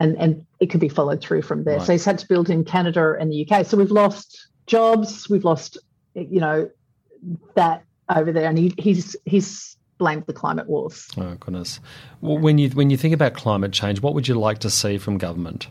and 0.00 0.16
and 0.16 0.46
it 0.60 0.70
could 0.70 0.80
be 0.80 0.88
followed 0.88 1.20
through 1.20 1.42
from 1.42 1.64
there. 1.64 1.78
Right. 1.78 1.86
So 1.86 1.92
he's 1.92 2.04
had 2.04 2.18
to 2.18 2.26
build 2.28 2.50
in 2.50 2.64
Canada 2.64 3.16
and 3.18 3.30
the 3.30 3.46
UK. 3.48 3.66
So 3.66 3.76
we've 3.76 3.90
lost 3.90 4.48
jobs, 4.66 5.28
we've 5.28 5.44
lost 5.44 5.78
you 6.14 6.40
know 6.40 6.70
that 7.54 7.84
over 8.14 8.32
there, 8.32 8.48
and 8.48 8.58
he, 8.58 8.74
he's 8.78 9.16
he's 9.24 9.76
blamed 9.98 10.24
the 10.26 10.32
climate 10.32 10.68
wars. 10.68 11.06
Oh 11.16 11.34
goodness. 11.40 11.80
Well, 12.20 12.38
when 12.38 12.58
you 12.58 12.70
when 12.70 12.90
you 12.90 12.96
think 12.96 13.14
about 13.14 13.34
climate 13.34 13.72
change, 13.72 14.00
what 14.00 14.14
would 14.14 14.28
you 14.28 14.34
like 14.34 14.58
to 14.60 14.70
see 14.70 14.98
from 14.98 15.18
government? 15.18 15.68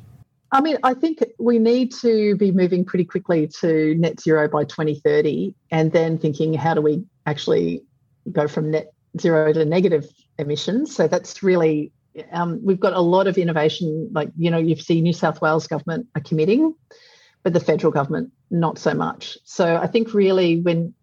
I 0.51 0.61
mean, 0.61 0.77
I 0.83 0.93
think 0.93 1.23
we 1.39 1.59
need 1.59 1.91
to 1.95 2.35
be 2.37 2.51
moving 2.51 2.85
pretty 2.85 3.05
quickly 3.05 3.47
to 3.59 3.95
net 3.95 4.19
zero 4.19 4.47
by 4.47 4.63
2030, 4.63 5.53
and 5.71 5.91
then 5.91 6.17
thinking 6.17 6.53
how 6.53 6.73
do 6.73 6.81
we 6.81 7.03
actually 7.25 7.83
go 8.31 8.47
from 8.47 8.71
net 8.71 8.93
zero 9.19 9.51
to 9.51 9.65
negative 9.65 10.07
emissions. 10.37 10.95
So 10.95 11.07
that's 11.07 11.43
really 11.43 11.91
um, 12.31 12.59
we've 12.63 12.79
got 12.79 12.93
a 12.93 13.01
lot 13.01 13.27
of 13.27 13.37
innovation. 13.37 14.09
Like 14.13 14.29
you 14.37 14.49
know, 14.49 14.57
you've 14.57 14.81
seen 14.81 15.03
New 15.03 15.13
South 15.13 15.41
Wales 15.41 15.67
government 15.67 16.07
are 16.15 16.21
committing, 16.21 16.73
but 17.43 17.53
the 17.53 17.59
federal 17.59 17.91
government 17.91 18.31
not 18.49 18.77
so 18.77 18.93
much. 18.93 19.37
So 19.43 19.75
I 19.75 19.87
think 19.87 20.13
really 20.13 20.61
when 20.61 20.93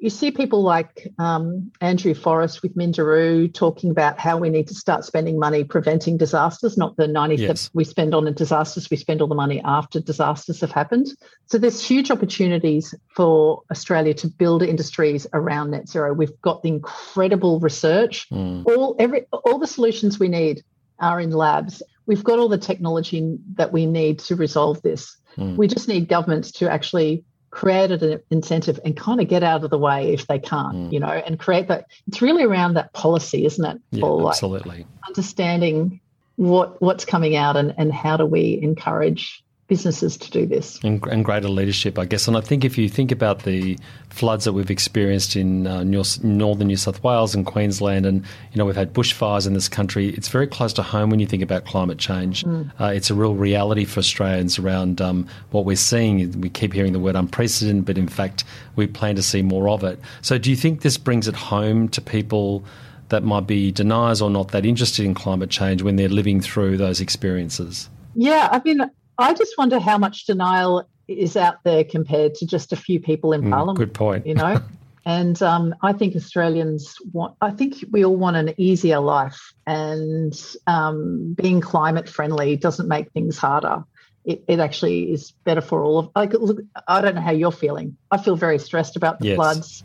you 0.00 0.10
see 0.10 0.30
people 0.30 0.62
like 0.62 1.08
um, 1.18 1.72
Andrew 1.80 2.14
Forrest 2.14 2.62
with 2.62 2.76
Minderoo 2.76 3.52
talking 3.52 3.90
about 3.90 4.18
how 4.18 4.36
we 4.36 4.48
need 4.48 4.68
to 4.68 4.74
start 4.74 5.04
spending 5.04 5.38
money 5.38 5.64
preventing 5.64 6.16
disasters, 6.16 6.76
not 6.76 6.96
the 6.96 7.08
90 7.08 7.36
Yes. 7.36 7.68
that 7.68 7.70
we 7.74 7.84
spend 7.84 8.14
on 8.14 8.32
disasters, 8.34 8.90
we 8.90 8.96
spend 8.96 9.20
all 9.20 9.28
the 9.28 9.34
money 9.34 9.60
after 9.64 10.00
disasters 10.00 10.60
have 10.60 10.70
happened. 10.70 11.08
So 11.46 11.58
there's 11.58 11.84
huge 11.84 12.10
opportunities 12.10 12.94
for 13.14 13.62
Australia 13.70 14.14
to 14.14 14.28
build 14.28 14.62
industries 14.62 15.26
around 15.32 15.72
net 15.72 15.88
zero. 15.88 16.12
We've 16.14 16.40
got 16.42 16.62
the 16.62 16.68
incredible 16.68 17.58
research. 17.60 18.28
Mm. 18.30 18.66
All 18.66 18.94
every 18.98 19.26
all 19.32 19.58
the 19.58 19.66
solutions 19.66 20.18
we 20.18 20.28
need 20.28 20.62
are 21.00 21.20
in 21.20 21.30
labs. 21.30 21.82
We've 22.06 22.24
got 22.24 22.38
all 22.38 22.48
the 22.48 22.58
technology 22.58 23.38
that 23.54 23.72
we 23.72 23.86
need 23.86 24.20
to 24.20 24.36
resolve 24.36 24.80
this. 24.82 25.16
Mm. 25.36 25.56
We 25.56 25.68
just 25.68 25.88
need 25.88 26.08
governments 26.08 26.52
to 26.52 26.70
actually 26.70 27.24
create 27.50 27.90
an 27.90 28.20
incentive 28.30 28.78
and 28.84 28.96
kind 28.96 29.20
of 29.20 29.28
get 29.28 29.42
out 29.42 29.64
of 29.64 29.70
the 29.70 29.78
way 29.78 30.12
if 30.12 30.26
they 30.26 30.38
can't, 30.38 30.74
Mm. 30.76 30.92
you 30.92 31.00
know, 31.00 31.08
and 31.08 31.38
create 31.38 31.68
that. 31.68 31.86
It's 32.06 32.20
really 32.20 32.42
around 32.44 32.74
that 32.74 32.92
policy, 32.92 33.44
isn't 33.46 33.64
it? 33.64 33.80
Yeah, 33.90 34.04
like 34.04 34.34
absolutely. 34.34 34.86
understanding 35.06 36.00
what 36.36 36.80
what's 36.80 37.04
coming 37.04 37.34
out 37.36 37.56
and, 37.56 37.74
and 37.78 37.92
how 37.92 38.16
do 38.16 38.24
we 38.26 38.60
encourage 38.62 39.42
businesses 39.68 40.16
to 40.16 40.30
do 40.30 40.46
this. 40.46 40.80
And, 40.82 41.04
and, 41.06 41.24
greater 41.24 41.48
leadership, 41.48 41.98
I 41.98 42.06
guess. 42.06 42.26
And 42.26 42.36
I 42.36 42.40
think 42.40 42.64
if 42.64 42.78
you 42.78 42.88
think 42.88 43.12
about 43.12 43.44
the 43.44 43.78
floods 44.08 44.46
that 44.46 44.54
we've 44.54 44.70
experienced 44.70 45.36
in 45.36 45.66
uh, 45.66 45.84
northern 45.84 46.66
New 46.66 46.76
South 46.76 47.04
Wales 47.04 47.34
and 47.34 47.44
Queensland, 47.44 48.06
and 48.06 48.24
you 48.52 48.58
know 48.58 48.64
we've 48.64 48.74
had 48.74 48.94
bushfires 48.94 49.46
in 49.46 49.52
this 49.52 49.68
country, 49.68 50.08
it's 50.08 50.28
very 50.28 50.46
close 50.46 50.72
to 50.72 50.82
home 50.82 51.10
when 51.10 51.20
you 51.20 51.26
think 51.26 51.42
about 51.42 51.66
climate 51.66 51.98
change. 51.98 52.44
Mm. 52.44 52.72
Uh, 52.80 52.86
it's 52.86 53.10
a 53.10 53.14
real 53.14 53.34
reality 53.34 53.84
for 53.84 53.98
Australians 53.98 54.58
around 54.58 55.00
um, 55.00 55.28
what 55.50 55.66
we're 55.66 55.76
seeing. 55.76 56.40
We 56.40 56.48
keep 56.48 56.72
hearing 56.72 56.94
the 56.94 57.00
word 57.00 57.14
unprecedented, 57.14 57.84
but 57.84 57.98
in 57.98 58.08
fact, 58.08 58.44
we 58.74 58.86
plan 58.86 59.16
to 59.16 59.22
see 59.22 59.42
more 59.42 59.68
of 59.68 59.84
it. 59.84 60.00
So, 60.22 60.38
do 60.38 60.48
you 60.50 60.56
think 60.56 60.80
this 60.80 60.96
brings 60.96 61.28
it 61.28 61.36
home 61.36 61.88
to 61.90 62.00
people? 62.00 62.64
That 63.10 63.22
might 63.22 63.46
be 63.46 63.72
deniers 63.72 64.20
or 64.20 64.28
not 64.28 64.48
that 64.48 64.66
interested 64.66 65.06
in 65.06 65.14
climate 65.14 65.48
change 65.48 65.80
when 65.80 65.96
they're 65.96 66.10
living 66.10 66.42
through 66.42 66.76
those 66.76 67.00
experiences. 67.00 67.88
Yeah, 68.14 68.50
I 68.52 68.60
mean, 68.62 68.82
I 69.18 69.34
just 69.34 69.58
wonder 69.58 69.80
how 69.80 69.98
much 69.98 70.26
denial 70.26 70.88
is 71.08 71.36
out 71.36 71.64
there 71.64 71.82
compared 71.82 72.34
to 72.36 72.46
just 72.46 72.72
a 72.72 72.76
few 72.76 73.00
people 73.00 73.32
in 73.32 73.42
mm, 73.42 73.50
Parliament. 73.50 73.78
Good 73.78 73.94
point. 73.94 74.26
You 74.26 74.34
know, 74.34 74.62
and 75.04 75.40
um, 75.42 75.74
I 75.82 75.92
think 75.92 76.14
Australians 76.14 76.96
want. 77.12 77.34
I 77.40 77.50
think 77.50 77.84
we 77.90 78.04
all 78.04 78.16
want 78.16 78.36
an 78.36 78.54
easier 78.56 79.00
life, 79.00 79.52
and 79.66 80.40
um, 80.66 81.34
being 81.34 81.60
climate 81.60 82.08
friendly 82.08 82.56
doesn't 82.56 82.88
make 82.88 83.10
things 83.12 83.36
harder. 83.36 83.84
It, 84.24 84.44
it, 84.46 84.60
actually 84.60 85.10
is 85.10 85.30
better 85.44 85.62
for 85.62 85.82
all 85.82 85.98
of. 85.98 86.10
Like, 86.14 86.34
look, 86.34 86.60
I 86.86 87.00
don't 87.00 87.14
know 87.14 87.20
how 87.20 87.32
you're 87.32 87.50
feeling. 87.50 87.96
I 88.10 88.18
feel 88.18 88.36
very 88.36 88.58
stressed 88.58 88.94
about 88.94 89.18
the 89.20 89.28
yes. 89.28 89.36
floods, 89.36 89.84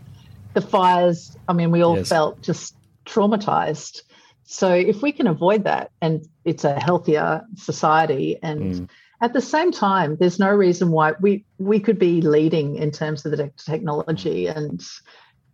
the 0.54 0.62
fires. 0.62 1.36
I 1.48 1.54
mean, 1.54 1.72
we 1.72 1.82
all 1.82 1.98
yes. 1.98 2.10
felt 2.10 2.41
just 2.41 2.76
traumatized. 3.06 4.02
So 4.43 4.74
if 4.74 5.02
we 5.02 5.13
can 5.13 5.28
avoid 5.28 5.63
that, 5.63 5.91
and 6.02 6.28
it's 6.43 6.65
a 6.65 6.78
healthier 6.78 7.46
society, 7.56 8.38
and 8.43 8.62
mm 8.62 8.89
at 9.23 9.31
the 9.31 9.41
same 9.41 9.71
time, 9.71 10.17
there's 10.17 10.38
no 10.38 10.49
reason 10.49 10.91
why 10.91 11.13
we 11.21 11.45
we 11.57 11.79
could 11.79 11.97
be 11.97 12.19
leading 12.21 12.75
in 12.75 12.91
terms 12.91 13.25
of 13.25 13.31
the 13.31 13.49
technology 13.55 14.47
and 14.47 14.86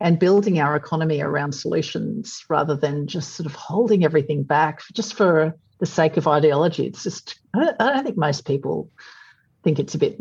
and 0.01 0.17
building 0.17 0.59
our 0.59 0.75
economy 0.75 1.21
around 1.21 1.53
solutions 1.53 2.43
rather 2.49 2.75
than 2.75 3.05
just 3.05 3.35
sort 3.35 3.45
of 3.45 3.53
holding 3.53 4.03
everything 4.03 4.41
back 4.41 4.81
just 4.93 5.13
for 5.13 5.55
the 5.77 5.85
sake 5.85 6.17
of 6.17 6.27
ideology. 6.27 6.87
It's 6.87 7.03
just 7.03 7.39
I 7.53 7.59
don't, 7.59 7.75
I 7.79 7.93
don't 7.93 8.03
think 8.03 8.17
most 8.17 8.47
people 8.47 8.89
think 9.63 9.77
it's 9.77 9.93
a 9.93 9.99
bit 9.99 10.19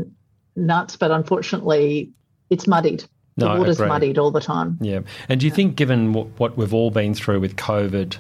nuts, 0.55 0.97
but 0.97 1.11
unfortunately, 1.11 2.13
it's 2.51 2.67
muddied. 2.67 3.05
The 3.39 3.47
no, 3.47 3.59
water's 3.61 3.79
muddied 3.79 4.19
all 4.19 4.31
the 4.31 4.43
time. 4.43 4.79
Yeah, 4.83 5.01
and 5.31 5.41
do 5.41 5.47
you 5.47 5.53
think, 5.53 5.75
given 5.75 6.13
what, 6.13 6.27
what 6.39 6.59
we've 6.59 6.75
all 6.75 6.91
been 6.91 7.15
through 7.15 7.41
with 7.41 7.57
COVID? 7.57 8.19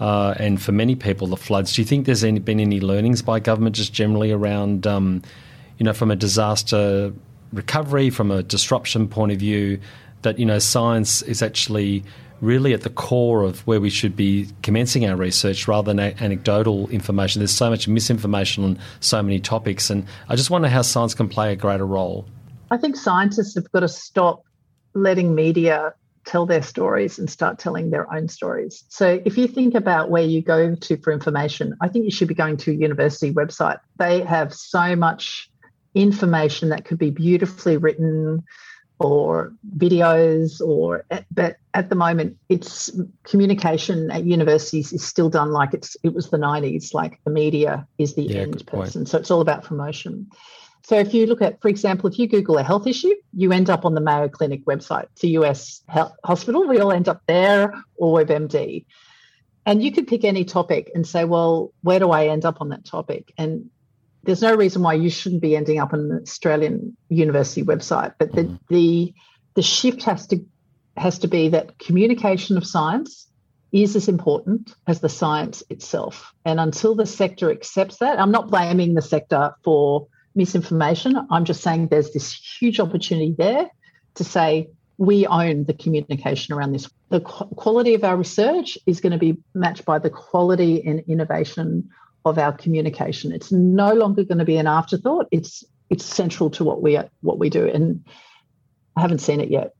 Uh, 0.00 0.34
and 0.38 0.60
for 0.60 0.72
many 0.72 0.94
people, 0.94 1.26
the 1.26 1.36
floods. 1.36 1.74
Do 1.74 1.82
you 1.82 1.86
think 1.86 2.06
there's 2.06 2.24
any, 2.24 2.38
been 2.38 2.60
any 2.60 2.80
learnings 2.80 3.22
by 3.22 3.40
government 3.40 3.76
just 3.76 3.92
generally 3.92 4.32
around, 4.32 4.86
um, 4.86 5.22
you 5.78 5.84
know, 5.84 5.92
from 5.92 6.10
a 6.10 6.16
disaster 6.16 7.12
recovery, 7.52 8.10
from 8.10 8.30
a 8.30 8.42
disruption 8.42 9.08
point 9.08 9.32
of 9.32 9.38
view, 9.38 9.80
that, 10.22 10.38
you 10.38 10.46
know, 10.46 10.58
science 10.58 11.22
is 11.22 11.42
actually 11.42 12.04
really 12.40 12.74
at 12.74 12.82
the 12.82 12.90
core 12.90 13.42
of 13.42 13.66
where 13.66 13.80
we 13.80 13.88
should 13.88 14.14
be 14.14 14.46
commencing 14.62 15.08
our 15.08 15.16
research 15.16 15.66
rather 15.66 15.94
than 15.94 16.00
anecdotal 16.20 16.88
information. 16.90 17.40
There's 17.40 17.50
so 17.50 17.70
much 17.70 17.88
misinformation 17.88 18.64
on 18.64 18.78
so 19.00 19.22
many 19.22 19.40
topics, 19.40 19.88
and 19.88 20.06
I 20.28 20.36
just 20.36 20.50
wonder 20.50 20.68
how 20.68 20.82
science 20.82 21.14
can 21.14 21.28
play 21.28 21.52
a 21.52 21.56
greater 21.56 21.86
role. 21.86 22.26
I 22.70 22.76
think 22.76 22.96
scientists 22.96 23.54
have 23.54 23.70
got 23.72 23.80
to 23.80 23.88
stop 23.88 24.42
letting 24.92 25.34
media 25.34 25.94
tell 26.26 26.44
their 26.44 26.62
stories 26.62 27.18
and 27.18 27.30
start 27.30 27.58
telling 27.58 27.90
their 27.90 28.12
own 28.12 28.28
stories. 28.28 28.84
So 28.88 29.22
if 29.24 29.38
you 29.38 29.46
think 29.46 29.74
about 29.74 30.10
where 30.10 30.24
you 30.24 30.42
go 30.42 30.74
to 30.74 30.96
for 30.98 31.12
information, 31.12 31.74
I 31.80 31.88
think 31.88 32.04
you 32.04 32.10
should 32.10 32.28
be 32.28 32.34
going 32.34 32.56
to 32.58 32.72
a 32.72 32.74
university 32.74 33.32
website. 33.32 33.78
They 33.98 34.22
have 34.22 34.52
so 34.52 34.96
much 34.96 35.48
information 35.94 36.68
that 36.70 36.84
could 36.84 36.98
be 36.98 37.10
beautifully 37.10 37.76
written 37.76 38.44
or 38.98 39.52
videos 39.76 40.60
or 40.60 41.04
but 41.30 41.56
at 41.74 41.90
the 41.90 41.94
moment 41.94 42.36
it's 42.48 42.90
communication 43.24 44.10
at 44.10 44.24
universities 44.24 44.92
is 44.92 45.04
still 45.04 45.28
done 45.28 45.52
like 45.52 45.74
it's 45.74 45.96
it 46.02 46.14
was 46.14 46.30
the 46.30 46.38
90s 46.38 46.94
like 46.94 47.20
the 47.24 47.30
media 47.30 47.86
is 47.98 48.14
the 48.14 48.22
yeah, 48.22 48.40
end 48.40 48.66
person 48.66 49.00
point. 49.00 49.08
so 49.08 49.18
it's 49.18 49.30
all 49.30 49.42
about 49.42 49.62
promotion 49.62 50.26
so 50.86 50.96
if 50.96 51.12
you 51.12 51.26
look 51.26 51.42
at, 51.42 51.60
for 51.60 51.66
example, 51.66 52.08
if 52.08 52.16
you 52.16 52.28
Google 52.28 52.58
a 52.58 52.62
health 52.62 52.86
issue, 52.86 53.12
you 53.34 53.50
end 53.50 53.70
up 53.70 53.84
on 53.84 53.94
the 53.94 54.00
Mayo 54.00 54.28
Clinic 54.28 54.64
website. 54.66 55.06
It's 55.14 55.24
a 55.24 55.28
US 55.30 55.82
health 55.88 56.12
hospital. 56.22 56.68
We 56.68 56.78
all 56.78 56.92
end 56.92 57.08
up 57.08 57.22
there 57.26 57.74
or 57.96 58.20
WebMD. 58.20 58.86
And 59.66 59.82
you 59.82 59.90
could 59.90 60.06
pick 60.06 60.22
any 60.22 60.44
topic 60.44 60.92
and 60.94 61.04
say, 61.04 61.24
well, 61.24 61.72
where 61.82 61.98
do 61.98 62.12
I 62.12 62.28
end 62.28 62.44
up 62.44 62.60
on 62.60 62.68
that 62.68 62.84
topic? 62.84 63.32
And 63.36 63.68
there's 64.22 64.42
no 64.42 64.54
reason 64.54 64.80
why 64.80 64.94
you 64.94 65.10
shouldn't 65.10 65.42
be 65.42 65.56
ending 65.56 65.80
up 65.80 65.92
on 65.92 66.08
an 66.08 66.20
Australian 66.22 66.96
university 67.08 67.64
website. 67.64 68.14
But 68.16 68.30
the, 68.30 68.42
mm. 68.42 68.60
the 68.68 69.12
the 69.54 69.62
shift 69.62 70.04
has 70.04 70.28
to 70.28 70.38
has 70.96 71.18
to 71.18 71.26
be 71.26 71.48
that 71.48 71.80
communication 71.80 72.56
of 72.56 72.64
science 72.64 73.26
is 73.72 73.96
as 73.96 74.06
important 74.06 74.72
as 74.86 75.00
the 75.00 75.08
science 75.08 75.64
itself. 75.68 76.32
And 76.44 76.60
until 76.60 76.94
the 76.94 77.06
sector 77.06 77.50
accepts 77.50 77.96
that, 77.96 78.20
I'm 78.20 78.30
not 78.30 78.50
blaming 78.50 78.94
the 78.94 79.02
sector 79.02 79.52
for 79.64 80.06
misinformation. 80.36 81.16
I'm 81.30 81.44
just 81.44 81.62
saying 81.62 81.88
there's 81.88 82.12
this 82.12 82.32
huge 82.32 82.78
opportunity 82.78 83.34
there 83.36 83.68
to 84.14 84.24
say 84.24 84.68
we 84.98 85.26
own 85.26 85.64
the 85.64 85.74
communication 85.74 86.54
around 86.54 86.72
this. 86.72 86.88
The 87.10 87.20
quality 87.20 87.94
of 87.94 88.04
our 88.04 88.16
research 88.16 88.78
is 88.86 89.00
going 89.00 89.12
to 89.12 89.18
be 89.18 89.38
matched 89.54 89.84
by 89.84 89.98
the 89.98 90.10
quality 90.10 90.84
and 90.86 91.00
innovation 91.08 91.88
of 92.24 92.38
our 92.38 92.52
communication. 92.52 93.32
It's 93.32 93.52
no 93.52 93.92
longer 93.92 94.24
going 94.24 94.38
to 94.38 94.44
be 94.44 94.56
an 94.56 94.66
afterthought. 94.66 95.26
It's 95.30 95.64
it's 95.88 96.04
central 96.04 96.50
to 96.50 96.64
what 96.64 96.82
we 96.82 96.98
what 97.20 97.38
we 97.38 97.50
do, 97.50 97.68
and 97.68 98.04
I 98.96 99.02
haven't 99.02 99.20
seen 99.20 99.40
it 99.40 99.50
yet. 99.50 99.75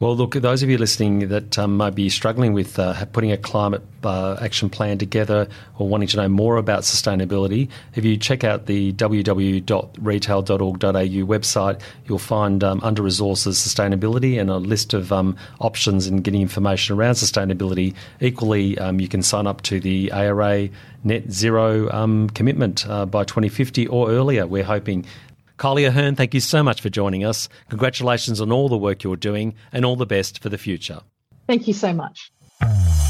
Well, 0.00 0.14
look, 0.14 0.34
those 0.34 0.62
of 0.62 0.70
you 0.70 0.78
listening 0.78 1.26
that 1.26 1.58
um, 1.58 1.76
might 1.76 1.96
be 1.96 2.08
struggling 2.08 2.52
with 2.52 2.78
uh, 2.78 3.04
putting 3.06 3.32
a 3.32 3.36
climate 3.36 3.82
uh, 4.04 4.36
action 4.40 4.70
plan 4.70 4.96
together 4.96 5.48
or 5.76 5.88
wanting 5.88 6.06
to 6.10 6.18
know 6.18 6.28
more 6.28 6.56
about 6.56 6.82
sustainability, 6.82 7.68
if 7.96 8.04
you 8.04 8.16
check 8.16 8.44
out 8.44 8.66
the 8.66 8.92
www.retail.org.au 8.92 11.26
website, 11.26 11.80
you'll 12.06 12.20
find 12.20 12.62
um, 12.62 12.78
under 12.84 13.02
resources 13.02 13.58
sustainability 13.58 14.40
and 14.40 14.50
a 14.50 14.58
list 14.58 14.94
of 14.94 15.12
um, 15.12 15.36
options 15.58 16.06
in 16.06 16.18
getting 16.18 16.42
information 16.42 16.96
around 16.96 17.14
sustainability. 17.14 17.92
Equally, 18.20 18.78
um, 18.78 19.00
you 19.00 19.08
can 19.08 19.20
sign 19.20 19.48
up 19.48 19.62
to 19.62 19.80
the 19.80 20.12
ARA 20.12 20.68
net 21.02 21.28
zero 21.32 21.90
um, 21.90 22.30
commitment 22.30 22.88
uh, 22.88 23.04
by 23.04 23.24
2050 23.24 23.88
or 23.88 24.10
earlier. 24.10 24.46
We're 24.46 24.62
hoping 24.62 25.06
Kylie 25.58 25.88
Ahern, 25.88 26.14
thank 26.14 26.34
you 26.34 26.40
so 26.40 26.62
much 26.62 26.80
for 26.80 26.88
joining 26.88 27.24
us. 27.24 27.48
Congratulations 27.68 28.40
on 28.40 28.52
all 28.52 28.68
the 28.68 28.78
work 28.78 29.02
you're 29.02 29.16
doing 29.16 29.54
and 29.72 29.84
all 29.84 29.96
the 29.96 30.06
best 30.06 30.40
for 30.40 30.48
the 30.48 30.56
future. 30.56 31.00
Thank 31.48 31.66
you 31.66 31.74
so 31.74 31.92
much. 31.92 32.30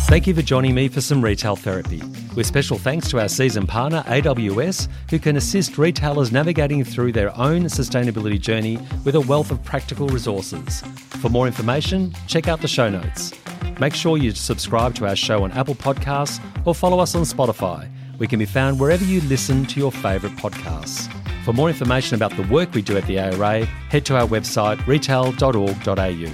Thank 0.08 0.26
you 0.26 0.34
for 0.34 0.40
joining 0.40 0.74
me 0.74 0.88
for 0.88 1.02
some 1.02 1.22
retail 1.22 1.56
therapy. 1.56 2.02
With 2.34 2.46
special 2.46 2.78
thanks 2.78 3.10
to 3.10 3.20
our 3.20 3.28
season 3.28 3.66
partner, 3.66 4.02
AWS, 4.06 4.88
who 5.10 5.18
can 5.18 5.36
assist 5.36 5.76
retailers 5.76 6.32
navigating 6.32 6.82
through 6.84 7.12
their 7.12 7.36
own 7.36 7.64
sustainability 7.64 8.40
journey 8.40 8.78
with 9.04 9.14
a 9.14 9.20
wealth 9.20 9.50
of 9.50 9.62
practical 9.62 10.08
resources. 10.08 10.80
For 11.20 11.28
more 11.28 11.46
information, 11.46 12.14
check 12.26 12.48
out 12.48 12.62
the 12.62 12.68
show 12.68 12.88
notes. 12.88 13.34
Make 13.78 13.94
sure 13.94 14.16
you 14.16 14.32
subscribe 14.32 14.94
to 14.94 15.06
our 15.06 15.16
show 15.16 15.44
on 15.44 15.52
Apple 15.52 15.74
Podcasts 15.74 16.42
or 16.64 16.74
follow 16.74 16.98
us 17.00 17.14
on 17.14 17.24
Spotify. 17.24 17.90
We 18.18 18.26
can 18.26 18.38
be 18.38 18.46
found 18.46 18.80
wherever 18.80 19.04
you 19.04 19.20
listen 19.22 19.66
to 19.66 19.78
your 19.78 19.92
favourite 19.92 20.36
podcasts. 20.36 21.14
For 21.48 21.54
more 21.54 21.70
information 21.70 22.14
about 22.14 22.36
the 22.36 22.42
work 22.52 22.74
we 22.74 22.82
do 22.82 22.98
at 22.98 23.06
the 23.06 23.18
ARA, 23.18 23.64
head 23.64 24.04
to 24.04 24.16
our 24.18 24.26
website 24.28 24.86
retail.org.au. 24.86 26.26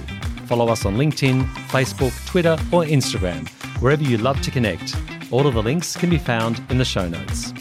Follow 0.45 0.67
us 0.67 0.85
on 0.85 0.97
LinkedIn, 0.97 1.45
Facebook, 1.69 2.11
Twitter, 2.27 2.57
or 2.73 2.83
Instagram, 2.83 3.47
wherever 3.81 4.03
you 4.03 4.17
love 4.17 4.41
to 4.41 4.51
connect. 4.51 4.93
All 5.31 5.47
of 5.47 5.53
the 5.53 5.63
links 5.63 5.95
can 5.95 6.09
be 6.09 6.17
found 6.17 6.61
in 6.69 6.79
the 6.79 6.83
show 6.83 7.07
notes. 7.07 7.53